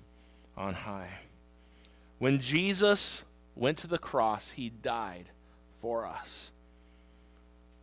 on 0.56 0.74
high. 0.74 1.20
When 2.20 2.40
Jesus 2.40 3.24
went 3.56 3.78
to 3.80 3.88
the 3.88 3.98
cross, 3.98 4.52
he 4.52 4.70
died 4.70 5.26
for 5.82 6.06
us. 6.06 6.52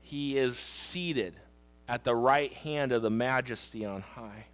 He 0.01 0.37
is 0.37 0.59
seated 0.59 1.35
at 1.89 2.05
the 2.05 2.15
right 2.15 2.53
hand 2.53 2.93
of 2.93 3.03
the 3.03 3.11
majesty 3.11 3.85
on 3.85 4.03
high. 4.03 4.47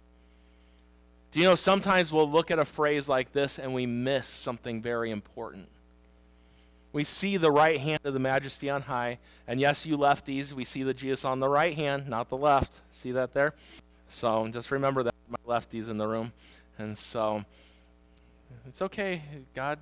Do 1.31 1.39
you 1.39 1.45
know 1.45 1.55
sometimes 1.55 2.11
we'll 2.11 2.29
look 2.29 2.51
at 2.51 2.59
a 2.59 2.65
phrase 2.65 3.07
like 3.07 3.31
this 3.31 3.59
and 3.59 3.73
we 3.73 3.85
miss 3.85 4.27
something 4.27 4.81
very 4.81 5.11
important? 5.11 5.67
We 6.93 7.03
see 7.03 7.37
the 7.37 7.51
right 7.51 7.79
hand 7.79 7.99
of 8.05 8.13
the 8.13 8.19
majesty 8.19 8.69
on 8.69 8.81
high. 8.81 9.19
And 9.47 9.59
yes, 9.59 9.85
you 9.85 9.97
lefties, 9.97 10.53
we 10.53 10.65
see 10.65 10.83
the 10.83 10.93
Jesus 10.93 11.25
on 11.25 11.39
the 11.39 11.47
right 11.47 11.75
hand, 11.75 12.07
not 12.07 12.29
the 12.29 12.37
left. 12.37 12.79
See 12.91 13.11
that 13.11 13.33
there? 13.33 13.53
So 14.09 14.47
just 14.47 14.71
remember 14.71 15.03
that, 15.03 15.13
my 15.29 15.37
lefties 15.45 15.89
in 15.89 15.97
the 15.97 16.07
room. 16.07 16.31
And 16.79 16.97
so 16.97 17.43
it's 18.67 18.81
okay. 18.81 19.21
God, 19.53 19.77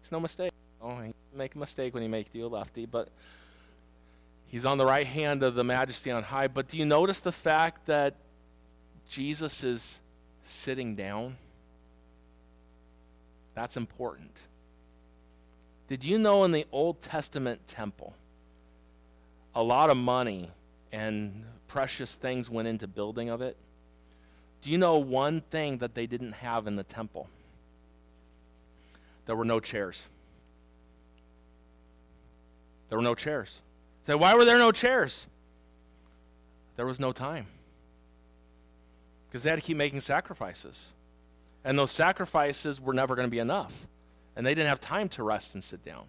it's 0.00 0.12
no 0.12 0.20
mistake. 0.20 0.52
Oh, 0.82 0.98
he 1.00 1.12
make 1.34 1.54
a 1.54 1.58
mistake 1.58 1.94
when 1.94 2.02
he 2.02 2.08
makes 2.08 2.34
you 2.34 2.46
a 2.46 2.48
lefty, 2.48 2.86
but 2.86 3.08
he's 4.48 4.64
on 4.64 4.78
the 4.78 4.84
right 4.84 5.06
hand 5.06 5.42
of 5.42 5.54
the 5.54 5.64
majesty 5.64 6.10
on 6.10 6.22
high. 6.22 6.48
But 6.48 6.68
do 6.68 6.76
you 6.76 6.84
notice 6.84 7.20
the 7.20 7.32
fact 7.32 7.86
that 7.86 8.16
Jesus 9.08 9.62
is 9.62 9.98
sitting 10.44 10.96
down? 10.96 11.36
That's 13.54 13.76
important. 13.76 14.36
Did 15.88 16.04
you 16.04 16.18
know 16.18 16.44
in 16.44 16.52
the 16.52 16.66
Old 16.72 17.02
Testament 17.02 17.60
temple, 17.68 18.14
a 19.54 19.62
lot 19.62 19.90
of 19.90 19.96
money 19.96 20.50
and 20.90 21.44
precious 21.68 22.14
things 22.14 22.48
went 22.50 22.66
into 22.66 22.88
building 22.88 23.28
of 23.28 23.40
it? 23.42 23.56
Do 24.62 24.70
you 24.70 24.78
know 24.78 24.96
one 24.96 25.42
thing 25.42 25.78
that 25.78 25.94
they 25.94 26.06
didn't 26.06 26.32
have 26.32 26.66
in 26.66 26.76
the 26.76 26.84
temple? 26.84 27.28
There 29.26 29.36
were 29.36 29.44
no 29.44 29.60
chairs. 29.60 30.08
There 32.92 32.98
were 32.98 33.02
no 33.02 33.14
chairs. 33.14 33.58
Say, 34.06 34.14
why 34.14 34.34
were 34.34 34.44
there 34.44 34.58
no 34.58 34.70
chairs? 34.70 35.26
There 36.76 36.84
was 36.84 37.00
no 37.00 37.10
time. 37.10 37.46
Because 39.26 39.42
they 39.42 39.48
had 39.48 39.56
to 39.56 39.64
keep 39.64 39.78
making 39.78 40.02
sacrifices. 40.02 40.88
And 41.64 41.78
those 41.78 41.90
sacrifices 41.90 42.82
were 42.82 42.92
never 42.92 43.16
going 43.16 43.26
to 43.26 43.30
be 43.30 43.38
enough. 43.38 43.72
And 44.36 44.44
they 44.44 44.54
didn't 44.54 44.68
have 44.68 44.78
time 44.78 45.08
to 45.08 45.22
rest 45.22 45.54
and 45.54 45.64
sit 45.64 45.82
down. 45.86 46.04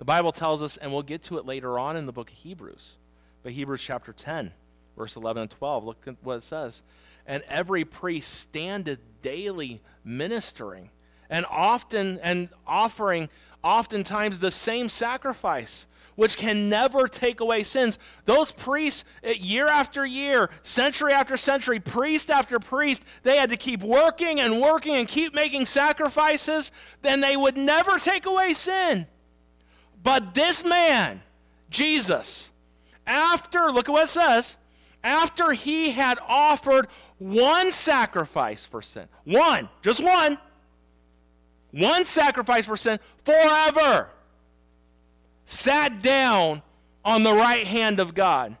The 0.00 0.04
Bible 0.04 0.32
tells 0.32 0.62
us, 0.62 0.78
and 0.78 0.92
we'll 0.92 1.02
get 1.02 1.22
to 1.24 1.38
it 1.38 1.46
later 1.46 1.78
on 1.78 1.96
in 1.96 2.06
the 2.06 2.12
book 2.12 2.28
of 2.28 2.36
Hebrews, 2.36 2.96
but 3.44 3.52
Hebrews 3.52 3.80
chapter 3.80 4.12
10, 4.12 4.52
verse 4.96 5.14
11 5.14 5.42
and 5.42 5.50
12, 5.52 5.84
look 5.84 6.08
at 6.08 6.16
what 6.24 6.38
it 6.38 6.42
says. 6.42 6.82
And 7.24 7.44
every 7.48 7.84
priest 7.84 8.34
standeth 8.34 8.98
daily 9.22 9.80
ministering, 10.02 10.90
and 11.30 11.46
often 11.48 12.18
and 12.20 12.48
offering 12.66 13.28
oftentimes 13.62 14.38
the 14.38 14.50
same 14.50 14.88
sacrifice 14.88 15.86
which 16.18 16.36
can 16.36 16.68
never 16.68 17.06
take 17.06 17.38
away 17.38 17.62
sins. 17.62 17.96
Those 18.24 18.50
priests, 18.50 19.04
eh, 19.22 19.34
year 19.38 19.68
after 19.68 20.04
year, 20.04 20.50
century 20.64 21.12
after 21.12 21.36
century, 21.36 21.78
priest 21.78 22.28
after 22.28 22.58
priest, 22.58 23.04
they 23.22 23.36
had 23.36 23.50
to 23.50 23.56
keep 23.56 23.84
working 23.84 24.40
and 24.40 24.60
working 24.60 24.96
and 24.96 25.06
keep 25.06 25.32
making 25.32 25.66
sacrifices, 25.66 26.72
then 27.02 27.20
they 27.20 27.36
would 27.36 27.56
never 27.56 28.00
take 28.00 28.26
away 28.26 28.52
sin. 28.52 29.06
But 30.02 30.34
this 30.34 30.64
man, 30.64 31.22
Jesus, 31.70 32.50
after, 33.06 33.70
look 33.70 33.88
at 33.88 33.92
what 33.92 34.06
it 34.06 34.08
says, 34.08 34.56
after 35.04 35.52
he 35.52 35.92
had 35.92 36.18
offered 36.26 36.88
one 37.18 37.70
sacrifice 37.70 38.64
for 38.64 38.82
sin, 38.82 39.06
one, 39.22 39.68
just 39.82 40.02
one, 40.02 40.36
one 41.70 42.04
sacrifice 42.04 42.66
for 42.66 42.76
sin 42.76 42.98
forever 43.24 44.08
sat 45.46 46.02
down 46.02 46.62
on 47.04 47.22
the 47.22 47.32
right 47.32 47.66
hand 47.66 48.00
of 48.00 48.14
God. 48.14 48.56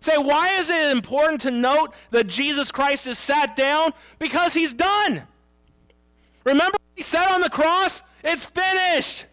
Say, 0.00 0.16
why 0.16 0.52
is 0.52 0.70
it 0.70 0.92
important 0.92 1.40
to 1.42 1.50
note 1.50 1.94
that 2.10 2.28
Jesus 2.28 2.70
Christ 2.70 3.06
is 3.06 3.18
sat 3.18 3.56
down? 3.56 3.92
Because 4.18 4.54
he's 4.54 4.72
done. 4.72 5.24
Remember 6.44 6.78
he 6.94 7.02
said 7.02 7.26
on 7.26 7.40
the 7.40 7.50
cross, 7.50 8.02
it's 8.22 8.46
finished. 8.46 9.26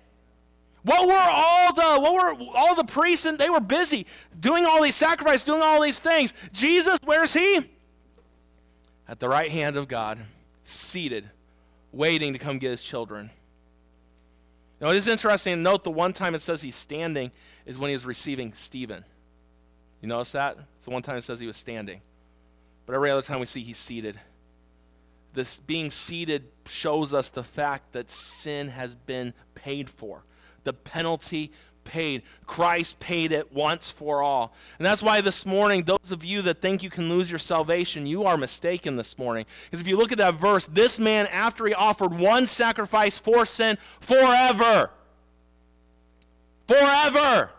What 0.83 1.07
were 1.07 1.13
all 1.13 1.73
the 1.73 1.99
what 2.01 2.13
were 2.13 2.45
all 2.53 2.75
the 2.75 2.83
priests 2.83 3.25
and 3.25 3.39
they 3.39 3.49
were 3.49 3.59
busy 3.59 4.05
doing 4.39 4.65
all 4.65 4.83
these 4.83 4.95
sacrifices, 4.95 5.43
doing 5.43 5.61
all 5.61 5.81
these 5.81 5.97
things. 5.99 6.33
Jesus, 6.53 6.99
where's 7.03 7.33
he? 7.33 7.61
At 9.07 9.19
the 9.19 9.29
right 9.29 9.49
hand 9.49 9.77
of 9.77 9.87
God, 9.87 10.19
seated, 10.63 11.29
waiting 11.95 12.33
to 12.33 12.39
come 12.39 12.59
get 12.59 12.71
his 12.71 12.81
children. 12.81 13.29
Now, 14.81 14.89
it 14.89 14.97
is 14.97 15.07
interesting 15.07 15.53
to 15.53 15.59
note 15.59 15.83
the 15.83 15.91
one 15.91 16.13
time 16.13 16.35
it 16.35 16.41
says 16.41 16.61
he's 16.61 16.75
standing 16.75 17.31
is 17.65 17.77
when 17.77 17.89
he 17.89 17.95
was 17.95 18.05
receiving 18.05 18.53
Stephen. 18.53 19.05
You 20.01 20.09
notice 20.09 20.33
that? 20.33 20.57
It's 20.77 20.85
the 20.85 20.91
one 20.91 21.01
time 21.01 21.17
it 21.17 21.23
says 21.23 21.39
he 21.39 21.47
was 21.47 21.57
standing. 21.57 22.01
But 22.85 22.93
every 22.93 23.09
other 23.09 23.21
time 23.21 23.39
we 23.39 23.45
see 23.45 23.63
he's 23.63 23.77
seated. 23.77 24.19
This 25.33 25.59
being 25.61 25.89
seated 25.89 26.43
shows 26.67 27.13
us 27.13 27.29
the 27.29 27.43
fact 27.43 27.93
that 27.93 28.11
sin 28.11 28.67
has 28.67 28.95
been 28.95 29.33
paid 29.55 29.89
for. 29.89 30.23
The 30.63 30.73
penalty 30.73 31.51
paid. 31.85 32.23
Christ 32.45 32.99
paid 32.99 33.31
it 33.31 33.53
once 33.53 33.89
for 33.89 34.21
all. 34.21 34.53
And 34.77 34.85
that's 34.85 35.01
why 35.01 35.21
this 35.21 35.45
morning, 35.45 35.83
those 35.83 36.11
of 36.11 36.25
you 36.25 36.41
that 36.41 36.61
think 36.61 36.83
you 36.83 36.89
can 36.89 37.07
lose 37.07 37.29
your 37.29 37.39
salvation, 37.39 38.05
you 38.05 38.25
are 38.25 38.35
mistaken 38.35 38.97
this 38.97 39.17
morning. 39.17 39.45
Because 39.65 39.79
if 39.79 39.87
you 39.87 39.95
look 39.95 40.11
at 40.11 40.17
that 40.17 40.35
verse, 40.35 40.65
this 40.67 40.99
man, 40.99 41.27
after 41.27 41.65
he 41.65 41.73
offered 41.73 42.13
one 42.13 42.47
sacrifice 42.47 43.17
for 43.17 43.45
sin, 43.45 43.77
forever, 44.01 44.89
forever, 46.67 47.51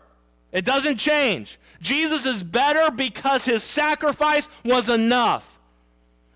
it 0.51 0.65
doesn't 0.65 0.97
change. 0.97 1.59
Jesus 1.81 2.25
is 2.25 2.43
better 2.43 2.91
because 2.91 3.45
his 3.45 3.63
sacrifice 3.63 4.49
was 4.63 4.89
enough. 4.89 5.59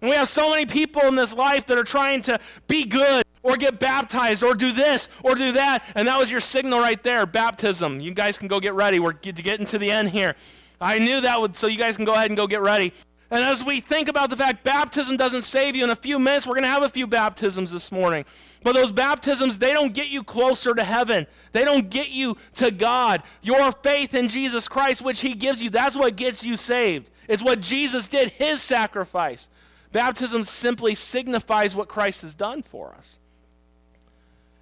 And 0.02 0.10
we 0.10 0.16
have 0.16 0.30
so 0.30 0.50
many 0.50 0.66
people 0.66 1.04
in 1.04 1.16
this 1.16 1.34
life 1.34 1.68
that 1.68 1.78
are 1.78 1.84
trying 1.84 2.24
to 2.24 2.40
be 2.68 2.86
good 2.86 3.21
or 3.44 3.58
get 3.58 3.80
baptized 3.80 4.44
or 4.44 4.56
do 4.56 4.72
this 4.72 5.10
or 5.24 5.36
do 5.36 5.54
that. 5.54 5.84
And 5.96 6.08
that 6.08 6.20
was 6.20 6.30
your 6.30 6.42
signal 6.42 6.80
right 6.80 7.02
there 7.04 7.26
baptism. 7.26 8.00
You 8.00 8.14
guys 8.14 8.38
can 8.38 8.48
go 8.48 8.60
get 8.60 8.74
ready. 8.74 9.00
We're 9.00 9.14
getting 9.14 9.66
to 9.68 9.78
the 9.78 9.92
end 9.92 10.10
here. 10.10 10.36
I 10.80 11.00
knew 11.00 11.22
that 11.22 11.40
would, 11.40 11.56
so 11.56 11.68
you 11.68 11.78
guys 11.78 11.96
can 11.96 12.06
go 12.06 12.14
ahead 12.14 12.32
and 12.32 12.38
go 12.38 12.48
get 12.48 12.62
ready. 12.62 12.94
And 13.30 13.42
as 13.44 13.64
we 13.64 13.80
think 13.80 14.10
about 14.10 14.30
the 14.30 14.36
fact 14.36 14.64
baptism 14.64 15.16
doesn't 15.16 15.44
save 15.44 15.76
you, 15.76 15.86
in 15.86 15.90
a 15.90 15.96
few 15.96 16.20
minutes 16.20 16.46
we're 16.46 16.56
going 16.56 16.64
to 16.64 16.70
have 16.70 16.84
a 16.84 16.90
few 16.90 17.08
baptisms 17.08 17.72
this 17.72 17.92
morning. 17.92 18.26
But 18.64 18.74
those 18.74 18.92
baptisms, 18.92 19.58
they 19.58 19.74
don't 19.74 19.94
get 19.94 20.10
you 20.10 20.22
closer 20.24 20.74
to 20.74 20.84
heaven. 20.84 21.26
They 21.54 21.64
don't 21.64 21.90
get 21.90 22.10
you 22.10 22.36
to 22.58 22.72
God. 22.72 23.24
Your 23.42 23.72
faith 23.72 24.14
in 24.14 24.28
Jesus 24.28 24.68
Christ, 24.68 25.02
which 25.02 25.22
He 25.22 25.34
gives 25.34 25.62
you, 25.62 25.70
that's 25.70 25.96
what 25.96 26.18
gets 26.18 26.44
you 26.44 26.58
saved. 26.58 27.10
It's 27.28 27.42
what 27.42 27.62
Jesus 27.62 28.08
did, 28.08 28.32
His 28.32 28.62
sacrifice. 28.62 29.48
Baptism 29.94 30.44
simply 30.44 30.94
signifies 30.96 31.76
what 31.76 31.88
Christ 31.88 32.24
has 32.24 32.34
done 32.34 32.62
for 32.64 32.94
us 32.94 33.18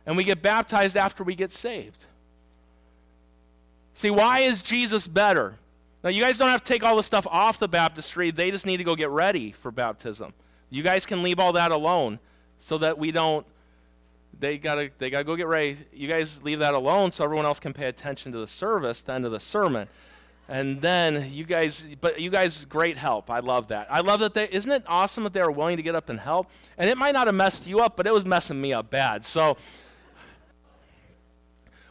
and 0.09 0.17
we 0.17 0.23
get 0.23 0.41
baptized 0.41 0.97
after 0.97 1.23
we 1.23 1.35
get 1.35 1.51
saved. 1.51 2.03
See, 3.93 4.09
why 4.09 4.39
is 4.39 4.59
Jesus 4.59 5.07
better? 5.07 5.53
Now, 6.03 6.09
you 6.09 6.19
guys 6.19 6.39
don't 6.39 6.49
have 6.49 6.63
to 6.63 6.67
take 6.67 6.81
all 6.81 6.95
the 6.95 7.03
stuff 7.03 7.27
off 7.29 7.59
the 7.59 7.67
baptistry. 7.67 8.31
They 8.31 8.49
just 8.49 8.65
need 8.65 8.77
to 8.77 8.83
go 8.83 8.95
get 8.95 9.11
ready 9.11 9.51
for 9.51 9.69
baptism. 9.69 10.33
You 10.71 10.81
guys 10.81 11.05
can 11.05 11.21
leave 11.21 11.39
all 11.39 11.53
that 11.53 11.71
alone 11.71 12.17
so 12.57 12.79
that 12.79 12.97
we 12.97 13.11
don't 13.11 13.45
they 14.39 14.57
gotta 14.57 14.89
they 14.97 15.11
gotta 15.11 15.25
go 15.25 15.35
get 15.35 15.45
ready. 15.45 15.77
You 15.93 16.07
guys 16.07 16.41
leave 16.41 16.57
that 16.57 16.73
alone 16.73 17.11
so 17.11 17.23
everyone 17.23 17.45
else 17.45 17.59
can 17.59 17.73
pay 17.73 17.85
attention 17.85 18.31
to 18.31 18.39
the 18.39 18.47
service, 18.47 19.03
then 19.03 19.21
to 19.21 19.29
the 19.29 19.39
sermon. 19.39 19.87
And 20.47 20.81
then 20.81 21.29
you 21.31 21.43
guys 21.43 21.85
but 22.01 22.19
you 22.19 22.31
guys 22.31 22.65
great 22.65 22.97
help. 22.97 23.29
I 23.29 23.41
love 23.41 23.67
that. 23.67 23.85
I 23.91 23.99
love 23.99 24.21
that 24.21 24.33
they 24.33 24.49
isn't 24.49 24.71
it 24.71 24.83
awesome 24.87 25.23
that 25.25 25.33
they 25.33 25.41
were 25.41 25.51
willing 25.51 25.77
to 25.77 25.83
get 25.83 25.93
up 25.93 26.09
and 26.09 26.19
help? 26.19 26.49
And 26.79 26.89
it 26.89 26.97
might 26.97 27.11
not 27.11 27.27
have 27.27 27.35
messed 27.35 27.67
you 27.67 27.81
up, 27.81 27.95
but 27.95 28.07
it 28.07 28.13
was 28.13 28.25
messing 28.25 28.59
me 28.59 28.73
up 28.73 28.89
bad. 28.89 29.23
So 29.23 29.55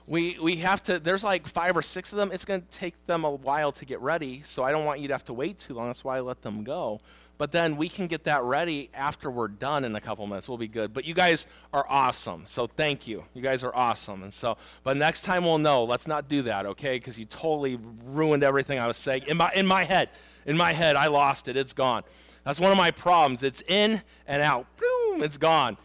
we, 0.09 0.39
we 0.41 0.57
have 0.57 0.83
to, 0.85 0.99
there's 0.99 1.23
like 1.23 1.47
five 1.47 1.77
or 1.77 1.83
six 1.83 2.13
of 2.13 2.19
them. 2.19 2.31
It's 2.33 2.45
going 2.47 2.63
to 2.63 2.69
take 2.69 2.95
them 3.07 3.25
a 3.25 3.31
while 3.31 3.73
to 3.73 3.85
get 3.85 4.01
ready, 4.01 4.41
so 4.45 4.63
I 4.63 4.73
don't 4.73 4.87
want 4.87 5.01
you 5.01 5.09
to 5.09 5.15
have 5.15 5.25
to 5.27 5.35
wait 5.35 5.59
too 5.59 5.75
long. 5.75 5.89
That's 5.89 6.03
why 6.03 6.17
I 6.17 6.21
let 6.21 6.41
them 6.43 6.65
go. 6.65 7.01
But 7.37 7.53
then 7.53 7.77
we 7.77 7.89
can 7.89 8.09
get 8.09 8.25
that 8.25 8.43
ready 8.43 8.91
after 8.95 9.31
we're 9.31 9.49
done 9.49 9.85
in 9.85 9.95
a 9.95 10.01
couple 10.01 10.27
minutes. 10.27 10.49
We'll 10.49 10.59
be 10.59 10.67
good. 10.67 10.93
But 10.93 11.05
you 11.05 11.15
guys 11.15 11.47
are 11.73 11.87
awesome. 11.89 12.45
So 12.47 12.67
thank 12.67 13.07
you. 13.07 13.23
You 13.33 13.43
guys 13.43 13.63
are 13.63 13.75
awesome. 13.77 14.25
And 14.25 14.35
so, 14.35 14.57
but 14.83 14.97
next 14.97 15.21
time 15.21 15.45
we'll 15.45 15.59
know. 15.59 15.85
Let's 15.85 16.09
not 16.09 16.29
do 16.29 16.43
that, 16.43 16.67
okay? 16.67 16.97
Because 16.97 17.17
you 17.17 17.27
totally 17.27 17.79
ruined 18.07 18.43
everything 18.43 18.81
I 18.81 18.89
was 18.89 18.97
saying. 18.97 19.23
In 19.29 19.37
my, 19.37 19.53
in 19.55 19.67
my 19.67 19.85
head, 19.85 20.09
in 20.47 20.57
my 20.57 20.73
head, 20.73 20.97
I 20.97 21.07
lost 21.07 21.47
it. 21.47 21.57
It's 21.57 21.73
gone. 21.73 22.03
That's 22.45 22.59
one 22.59 22.73
of 22.73 22.79
my 22.79 22.91
problems. 22.91 23.43
It's 23.43 23.63
in 23.69 24.03
and 24.27 24.43
out. 24.43 24.67
Boom, 24.77 25.23
it's 25.23 25.37
gone. 25.37 25.77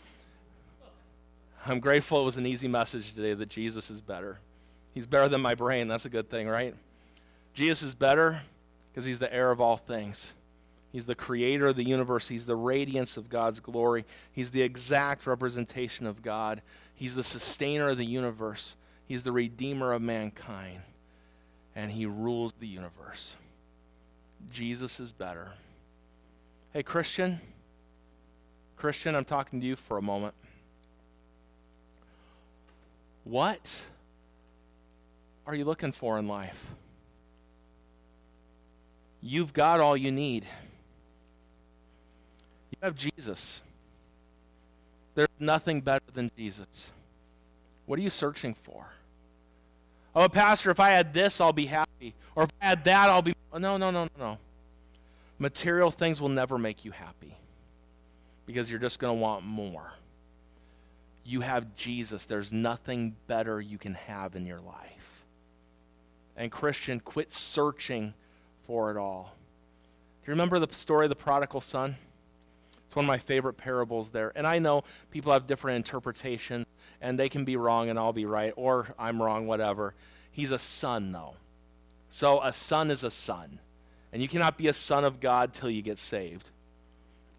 I'm 1.66 1.80
grateful 1.80 2.22
it 2.22 2.26
was 2.26 2.38
an 2.38 2.46
easy 2.46 2.68
message 2.68 3.14
today 3.14 3.34
that 3.34 3.50
Jesus 3.50 3.90
is 3.90 4.02
better. 4.02 4.38
He's 4.94 5.08
better 5.08 5.30
than 5.30 5.42
my 5.42 5.56
brain. 5.56 5.88
That's 5.88 6.06
a 6.06 6.10
good 6.10 6.30
thing, 6.30 6.48
right? 6.48 6.76
Jesus 7.54 7.84
is 7.84 7.96
better 7.96 8.42
because 8.92 9.06
he's 9.06 9.20
the 9.20 9.34
heir 9.34 9.50
of 9.50 9.62
all 9.62 9.78
things. 9.78 10.34
He's 10.92 11.06
the 11.06 11.16
creator 11.16 11.68
of 11.68 11.76
the 11.76 11.84
universe. 11.84 12.28
He's 12.28 12.46
the 12.46 12.56
radiance 12.56 13.18
of 13.18 13.30
God's 13.30 13.60
glory. 13.60 14.06
He's 14.34 14.52
the 14.52 14.62
exact 14.62 15.26
representation 15.26 16.06
of 16.06 16.22
God. 16.22 16.62
He's 16.96 17.16
the 17.16 17.24
sustainer 17.24 17.90
of 17.90 17.98
the 17.98 18.06
universe. 18.06 18.76
He's 19.08 19.24
the 19.24 19.32
redeemer 19.32 19.94
of 19.94 20.02
mankind. 20.02 20.82
And 21.76 21.92
he 21.92 22.06
rules 22.06 22.54
the 22.60 22.68
universe. 22.68 23.36
Jesus 24.52 25.00
is 25.00 25.12
better. 25.12 25.48
Hey, 26.74 26.84
Christian. 26.84 27.40
Christian, 28.78 29.16
I'm 29.16 29.26
talking 29.26 29.62
to 29.62 29.66
you 29.66 29.76
for 29.76 29.98
a 29.98 30.02
moment. 30.02 30.36
What 33.24 33.82
are 35.48 35.56
you 35.56 35.66
looking 35.66 35.92
for 35.92 36.18
in 36.20 36.28
life? 36.28 36.66
You've 39.22 39.54
got 39.54 39.80
all 39.80 39.96
you 39.96 40.12
need. 40.12 40.46
You 42.72 42.78
have 42.82 42.96
Jesus. 42.96 43.62
There's 45.16 45.30
nothing 45.40 45.80
better 45.80 46.04
than 46.14 46.30
Jesus. 46.36 46.92
What 47.86 48.00
are 48.00 48.02
you 48.02 48.10
searching 48.10 48.54
for? 48.54 48.86
Oh, 50.16 50.28
Pastor, 50.28 50.70
if 50.72 50.80
I 50.80 50.92
had 50.92 51.14
this, 51.14 51.40
I'll 51.40 51.54
be 51.54 51.66
happy. 51.66 52.14
Or 52.36 52.44
if 52.44 52.50
I 52.62 52.66
had 52.66 52.84
that, 52.84 53.10
I'll 53.10 53.22
be. 53.22 53.34
No, 53.54 53.78
no, 53.78 53.92
no, 53.92 53.92
no, 53.92 54.08
no. 54.18 54.38
Material 55.40 55.92
things 55.92 56.20
will 56.20 56.30
never 56.30 56.58
make 56.58 56.84
you 56.84 56.92
happy 56.92 57.36
because 58.46 58.70
you're 58.70 58.80
just 58.80 59.00
going 59.00 59.18
to 59.18 59.22
want 59.22 59.46
more 59.46 59.94
you 61.26 61.42
have 61.42 61.76
Jesus. 61.76 62.26
There's 62.26 62.52
nothing 62.52 63.16
better 63.28 63.62
you 63.62 63.78
can 63.78 63.94
have 63.94 64.36
in 64.36 64.46
your 64.46 64.62
life. 64.62 65.26
And, 66.36 66.52
Christian, 66.52 67.00
quit 67.00 67.32
searching 67.32 68.14
for 68.66 68.92
it 68.92 68.98
all. 68.98 69.36
Do 70.24 70.32
you 70.32 70.34
remember 70.34 70.60
the 70.60 70.74
story 70.74 71.06
of 71.06 71.10
the 71.10 71.16
prodigal 71.16 71.62
son? 71.62 71.96
It's 72.88 72.96
one 72.96 73.06
of 73.06 73.08
my 73.08 73.18
favorite 73.18 73.56
parables 73.56 74.10
there. 74.10 74.32
And 74.36 74.46
I 74.46 74.60
know 74.60 74.84
people 75.12 75.34
have 75.34 75.48
different 75.48 75.78
interpretations, 75.78 76.66
and 77.02 77.18
they 77.18 77.30
can 77.30 77.46
be 77.46 77.56
wrong 77.56 77.90
and 77.90 78.00
I'll 78.00 78.14
be 78.14 78.26
right, 78.26 78.54
or 78.56 78.88
I'm 78.98 79.22
wrong, 79.22 79.48
whatever. 79.48 79.94
He's 80.32 80.52
a 80.52 80.60
son, 80.60 81.12
though. 81.12 81.36
So 82.10 82.42
a 82.42 82.54
son 82.54 82.92
is 82.92 83.04
a 83.04 83.12
son. 83.12 83.60
And 84.12 84.22
you 84.22 84.28
cannot 84.28 84.58
be 84.58 84.68
a 84.68 84.74
son 84.74 85.04
of 85.04 85.20
God 85.20 85.54
till 85.54 85.70
you 85.70 85.82
get 85.82 85.98
saved. 85.98 86.52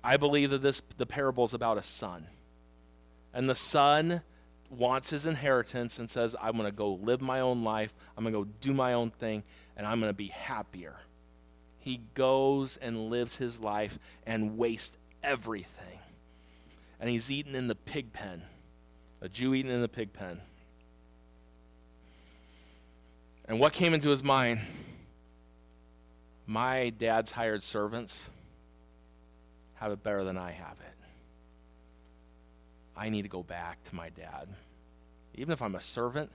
I 0.03 0.16
believe 0.16 0.51
that 0.51 0.62
this 0.62 0.82
the 0.99 1.07
parable 1.07 1.45
is 1.45 1.55
about 1.55 1.78
a 1.78 1.82
son. 1.82 2.26
And 3.35 3.51
the 3.51 3.55
son 3.55 4.22
wants 4.70 5.11
his 5.11 5.26
inheritance 5.26 5.99
and 5.99 6.09
says, 6.09 6.35
I'm 6.41 6.53
going 6.53 6.64
to 6.64 6.72
go 6.72 6.95
live 6.95 7.20
my 7.20 7.41
own 7.41 7.64
life. 7.64 7.93
I'm 8.16 8.24
going 8.24 8.32
to 8.32 8.45
go 8.45 8.51
do 8.61 8.72
my 8.72 8.95
own 8.95 9.11
thing, 9.11 9.43
and 9.76 9.87
I'm 9.87 10.01
going 10.01 10.11
to 10.11 10.16
be 10.16 10.28
happier. 10.28 10.95
He 11.80 12.01
goes 12.14 12.78
and 12.78 13.11
lives 13.11 13.37
his 13.37 13.59
life 13.59 13.99
and 14.24 14.57
wastes 14.57 14.97
everything. 15.22 15.99
And 17.01 17.11
he's 17.11 17.30
eaten 17.30 17.55
in 17.55 17.68
the 17.68 17.74
pig 17.74 18.12
pen, 18.12 18.43
a 19.20 19.28
Jew 19.28 19.53
eating 19.53 19.72
in 19.72 19.82
the 19.82 19.89
pig 19.89 20.12
pen. 20.12 20.41
And 23.47 23.61
what 23.61 23.72
came 23.72 23.93
into 23.93 24.09
his 24.09 24.22
mind? 24.22 24.61
My 26.47 26.91
dad's 26.91 27.30
hired 27.30 27.62
servants 27.62 28.30
have 29.74 29.93
it 29.93 30.03
better 30.03 30.24
than 30.24 30.39
I 30.39 30.53
have 30.53 30.76
it. 30.80 31.04
I 32.97 33.09
need 33.09 33.22
to 33.22 33.28
go 33.28 33.42
back 33.42 33.82
to 33.84 33.95
my 33.95 34.11
dad. 34.11 34.49
Even 35.34 35.53
if 35.53 35.62
I'm 35.62 35.74
a 35.74 35.80
servant, 35.80 36.30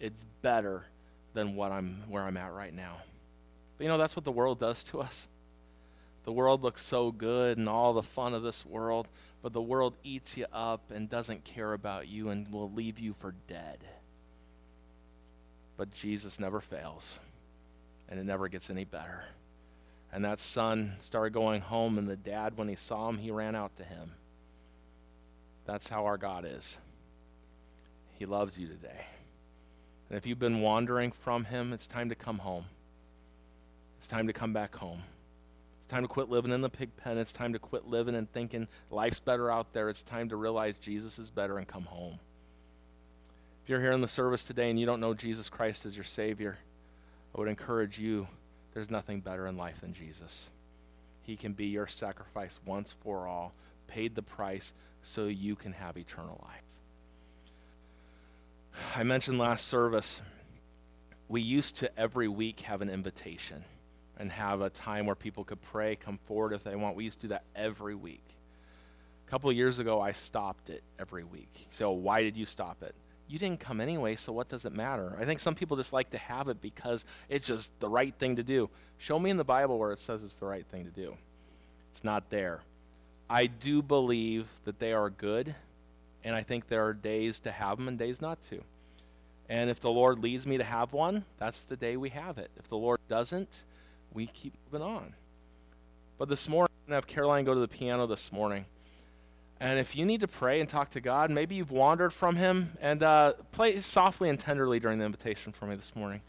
it's 0.00 0.24
better 0.42 0.84
than 1.34 1.54
what 1.54 1.72
I'm 1.72 2.02
where 2.08 2.22
I'm 2.22 2.36
at 2.36 2.52
right 2.52 2.74
now. 2.74 2.96
But 3.76 3.84
you 3.84 3.88
know 3.88 3.98
that's 3.98 4.16
what 4.16 4.24
the 4.24 4.32
world 4.32 4.58
does 4.58 4.82
to 4.84 5.00
us. 5.00 5.28
The 6.24 6.32
world 6.32 6.62
looks 6.62 6.82
so 6.82 7.12
good 7.12 7.56
and 7.56 7.68
all 7.68 7.92
the 7.92 8.02
fun 8.02 8.34
of 8.34 8.42
this 8.42 8.66
world, 8.66 9.06
but 9.42 9.52
the 9.52 9.62
world 9.62 9.94
eats 10.02 10.36
you 10.36 10.46
up 10.52 10.90
and 10.90 11.08
doesn't 11.08 11.44
care 11.44 11.72
about 11.72 12.08
you 12.08 12.30
and 12.30 12.50
will 12.50 12.70
leave 12.72 12.98
you 12.98 13.14
for 13.20 13.34
dead. 13.46 13.78
But 15.76 15.92
Jesus 15.92 16.40
never 16.40 16.60
fails, 16.60 17.20
and 18.08 18.18
it 18.18 18.24
never 18.24 18.48
gets 18.48 18.70
any 18.70 18.84
better. 18.84 19.24
And 20.12 20.24
that 20.24 20.40
son 20.40 20.96
started 21.02 21.32
going 21.32 21.60
home, 21.60 21.98
and 21.98 22.08
the 22.08 22.16
dad, 22.16 22.56
when 22.56 22.68
he 22.68 22.74
saw 22.74 23.08
him, 23.08 23.18
he 23.18 23.30
ran 23.30 23.54
out 23.54 23.76
to 23.76 23.84
him. 23.84 24.10
That's 25.66 25.88
how 25.88 26.06
our 26.06 26.16
God 26.16 26.46
is. 26.46 26.78
He 28.18 28.24
loves 28.24 28.56
you 28.56 28.68
today. 28.68 29.04
And 30.08 30.16
if 30.16 30.26
you've 30.26 30.38
been 30.38 30.60
wandering 30.60 31.10
from 31.10 31.44
him, 31.44 31.72
it's 31.72 31.86
time 31.86 32.08
to 32.08 32.14
come 32.14 32.38
home. 32.38 32.64
It's 33.98 34.06
time 34.06 34.28
to 34.28 34.32
come 34.32 34.52
back 34.52 34.74
home. 34.74 35.02
It's 35.82 35.90
time 35.90 36.02
to 36.02 36.08
quit 36.08 36.28
living 36.28 36.52
in 36.52 36.60
the 36.60 36.68
pig 36.68 36.96
pen. 36.96 37.18
It's 37.18 37.32
time 37.32 37.52
to 37.52 37.58
quit 37.58 37.86
living 37.86 38.14
and 38.14 38.30
thinking 38.32 38.68
life's 38.90 39.20
better 39.20 39.50
out 39.50 39.72
there. 39.72 39.88
It's 39.88 40.02
time 40.02 40.28
to 40.28 40.36
realize 40.36 40.76
Jesus 40.76 41.18
is 41.18 41.30
better 41.30 41.58
and 41.58 41.66
come 41.66 41.84
home. 41.84 42.18
If 43.64 43.70
you're 43.70 43.80
here 43.80 43.92
in 43.92 44.00
the 44.00 44.08
service 44.08 44.44
today 44.44 44.70
and 44.70 44.78
you 44.78 44.86
don't 44.86 45.00
know 45.00 45.14
Jesus 45.14 45.48
Christ 45.48 45.86
as 45.86 45.96
your 45.96 46.04
Savior, 46.04 46.56
I 47.34 47.40
would 47.40 47.48
encourage 47.48 47.98
you 47.98 48.28
there's 48.72 48.90
nothing 48.90 49.20
better 49.20 49.48
in 49.48 49.56
life 49.56 49.80
than 49.80 49.92
Jesus. 49.92 50.50
He 51.24 51.34
can 51.34 51.52
be 51.52 51.66
your 51.66 51.88
sacrifice 51.88 52.60
once 52.64 52.94
for 53.02 53.26
all, 53.26 53.52
paid 53.88 54.14
the 54.14 54.22
price 54.22 54.72
so 55.06 55.26
you 55.26 55.54
can 55.54 55.72
have 55.72 55.96
eternal 55.96 56.40
life. 56.44 56.62
I 58.94 59.02
mentioned 59.02 59.38
last 59.38 59.68
service, 59.68 60.20
we 61.28 61.40
used 61.40 61.76
to 61.76 61.98
every 61.98 62.28
week 62.28 62.60
have 62.60 62.82
an 62.82 62.90
invitation 62.90 63.64
and 64.18 64.30
have 64.30 64.60
a 64.60 64.70
time 64.70 65.06
where 65.06 65.14
people 65.14 65.44
could 65.44 65.60
pray, 65.62 65.96
come 65.96 66.18
forward 66.26 66.52
if 66.52 66.64
they 66.64 66.76
want. 66.76 66.96
We 66.96 67.04
used 67.04 67.20
to 67.20 67.26
do 67.26 67.34
that 67.34 67.44
every 67.54 67.94
week. 67.94 68.24
A 69.26 69.30
couple 69.30 69.50
years 69.52 69.78
ago, 69.78 70.00
I 70.00 70.12
stopped 70.12 70.70
it 70.70 70.82
every 70.98 71.24
week. 71.24 71.66
So, 71.70 71.92
why 71.92 72.22
did 72.22 72.36
you 72.36 72.44
stop 72.44 72.82
it? 72.82 72.94
you 73.28 73.38
didn't 73.38 73.60
come 73.60 73.80
anyway, 73.80 74.16
so 74.16 74.32
what 74.32 74.48
does 74.48 74.64
it 74.64 74.72
matter? 74.72 75.16
I 75.18 75.24
think 75.24 75.40
some 75.40 75.54
people 75.54 75.76
just 75.76 75.92
like 75.92 76.10
to 76.10 76.18
have 76.18 76.48
it 76.48 76.60
because 76.60 77.04
it's 77.28 77.46
just 77.46 77.70
the 77.80 77.88
right 77.88 78.14
thing 78.14 78.36
to 78.36 78.42
do. 78.42 78.70
Show 78.98 79.18
me 79.18 79.30
in 79.30 79.36
the 79.36 79.44
Bible 79.44 79.78
where 79.78 79.92
it 79.92 79.98
says 79.98 80.22
it's 80.22 80.34
the 80.34 80.46
right 80.46 80.64
thing 80.66 80.84
to 80.84 80.90
do. 80.90 81.16
It's 81.92 82.04
not 82.04 82.30
there. 82.30 82.60
I 83.28 83.46
do 83.46 83.82
believe 83.82 84.46
that 84.64 84.78
they 84.78 84.92
are 84.92 85.10
good, 85.10 85.54
and 86.22 86.34
I 86.34 86.42
think 86.42 86.68
there 86.68 86.86
are 86.86 86.92
days 86.92 87.40
to 87.40 87.50
have 87.50 87.78
them 87.78 87.88
and 87.88 87.98
days 87.98 88.20
not 88.20 88.40
to. 88.50 88.60
And 89.48 89.70
if 89.70 89.80
the 89.80 89.90
Lord 89.90 90.18
leads 90.18 90.46
me 90.46 90.58
to 90.58 90.64
have 90.64 90.92
one, 90.92 91.24
that's 91.38 91.62
the 91.62 91.76
day 91.76 91.96
we 91.96 92.08
have 92.10 92.38
it. 92.38 92.50
If 92.56 92.68
the 92.68 92.76
Lord 92.76 93.00
doesn't, 93.08 93.64
we 94.12 94.26
keep 94.28 94.54
moving 94.66 94.86
on. 94.86 95.12
But 96.18 96.28
this 96.28 96.48
morning, 96.48 96.72
I'm 96.72 96.90
going 96.90 96.92
to 96.92 96.96
have 96.96 97.06
Caroline 97.06 97.44
go 97.44 97.54
to 97.54 97.60
the 97.60 97.68
piano 97.68 98.06
this 98.06 98.32
morning. 98.32 98.64
And 99.60 99.78
if 99.78 99.96
you 99.96 100.04
need 100.04 100.20
to 100.20 100.28
pray 100.28 100.60
and 100.60 100.68
talk 100.68 100.90
to 100.90 101.00
God, 101.00 101.30
maybe 101.30 101.54
you've 101.54 101.70
wandered 101.70 102.12
from 102.12 102.36
Him, 102.36 102.72
and 102.80 103.02
uh, 103.02 103.34
play 103.52 103.80
softly 103.80 104.28
and 104.28 104.38
tenderly 104.38 104.80
during 104.80 104.98
the 104.98 105.04
invitation 105.04 105.52
for 105.52 105.66
me 105.66 105.76
this 105.76 105.94
morning. 105.94 106.20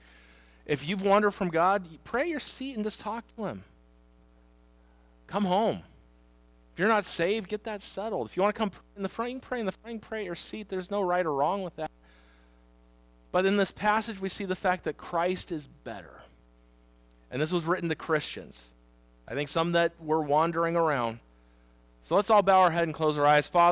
If 0.65 0.87
you've 0.87 1.03
wandered 1.03 1.31
from 1.31 1.49
God, 1.49 1.87
pray 2.03 2.27
your 2.27 2.39
seat 2.39 2.75
and 2.75 2.83
just 2.83 2.99
talk 2.99 3.23
to 3.35 3.45
Him. 3.45 3.63
Come 5.27 5.45
home. 5.45 5.81
If 6.78 6.82
you're 6.82 6.89
not 6.89 7.07
saved, 7.07 7.49
get 7.49 7.63
that 7.63 7.82
settled. 7.82 8.28
If 8.28 8.38
you 8.38 8.43
want 8.43 8.53
to 8.53 8.59
come 8.59 8.71
in 8.95 9.01
the 9.01 9.09
front, 9.09 9.32
you 9.32 9.39
pray 9.39 9.59
in 9.59 9.65
the 9.65 9.71
front, 9.71 9.99
pray 9.99 10.25
your 10.25 10.36
seat. 10.36 10.69
There's 10.69 10.91
no 10.91 11.01
right 11.01 11.25
or 11.25 11.34
wrong 11.34 11.63
with 11.63 11.75
that. 11.78 11.89
But 13.32 13.47
in 13.47 13.57
this 13.57 13.71
passage, 13.71 14.21
we 14.21 14.30
see 14.30 14.45
the 14.45 14.55
fact 14.55 14.84
that 14.84 14.95
Christ 14.95 15.51
is 15.51 15.65
better. 15.65 16.21
And 17.32 17.41
this 17.41 17.51
was 17.51 17.65
written 17.65 17.89
to 17.89 17.95
Christians. 17.95 18.73
I 19.28 19.34
think 19.34 19.49
some 19.49 19.71
that 19.71 19.93
were 19.99 20.21
wandering 20.21 20.75
around. 20.75 21.17
So 22.03 22.13
let's 22.13 22.30
all 22.30 22.43
bow 22.43 22.61
our 22.61 22.69
head 22.69 22.84
and 22.84 22.93
close 22.93 23.17
our 23.17 23.25
eyes. 23.25 23.49
Father, 23.49 23.65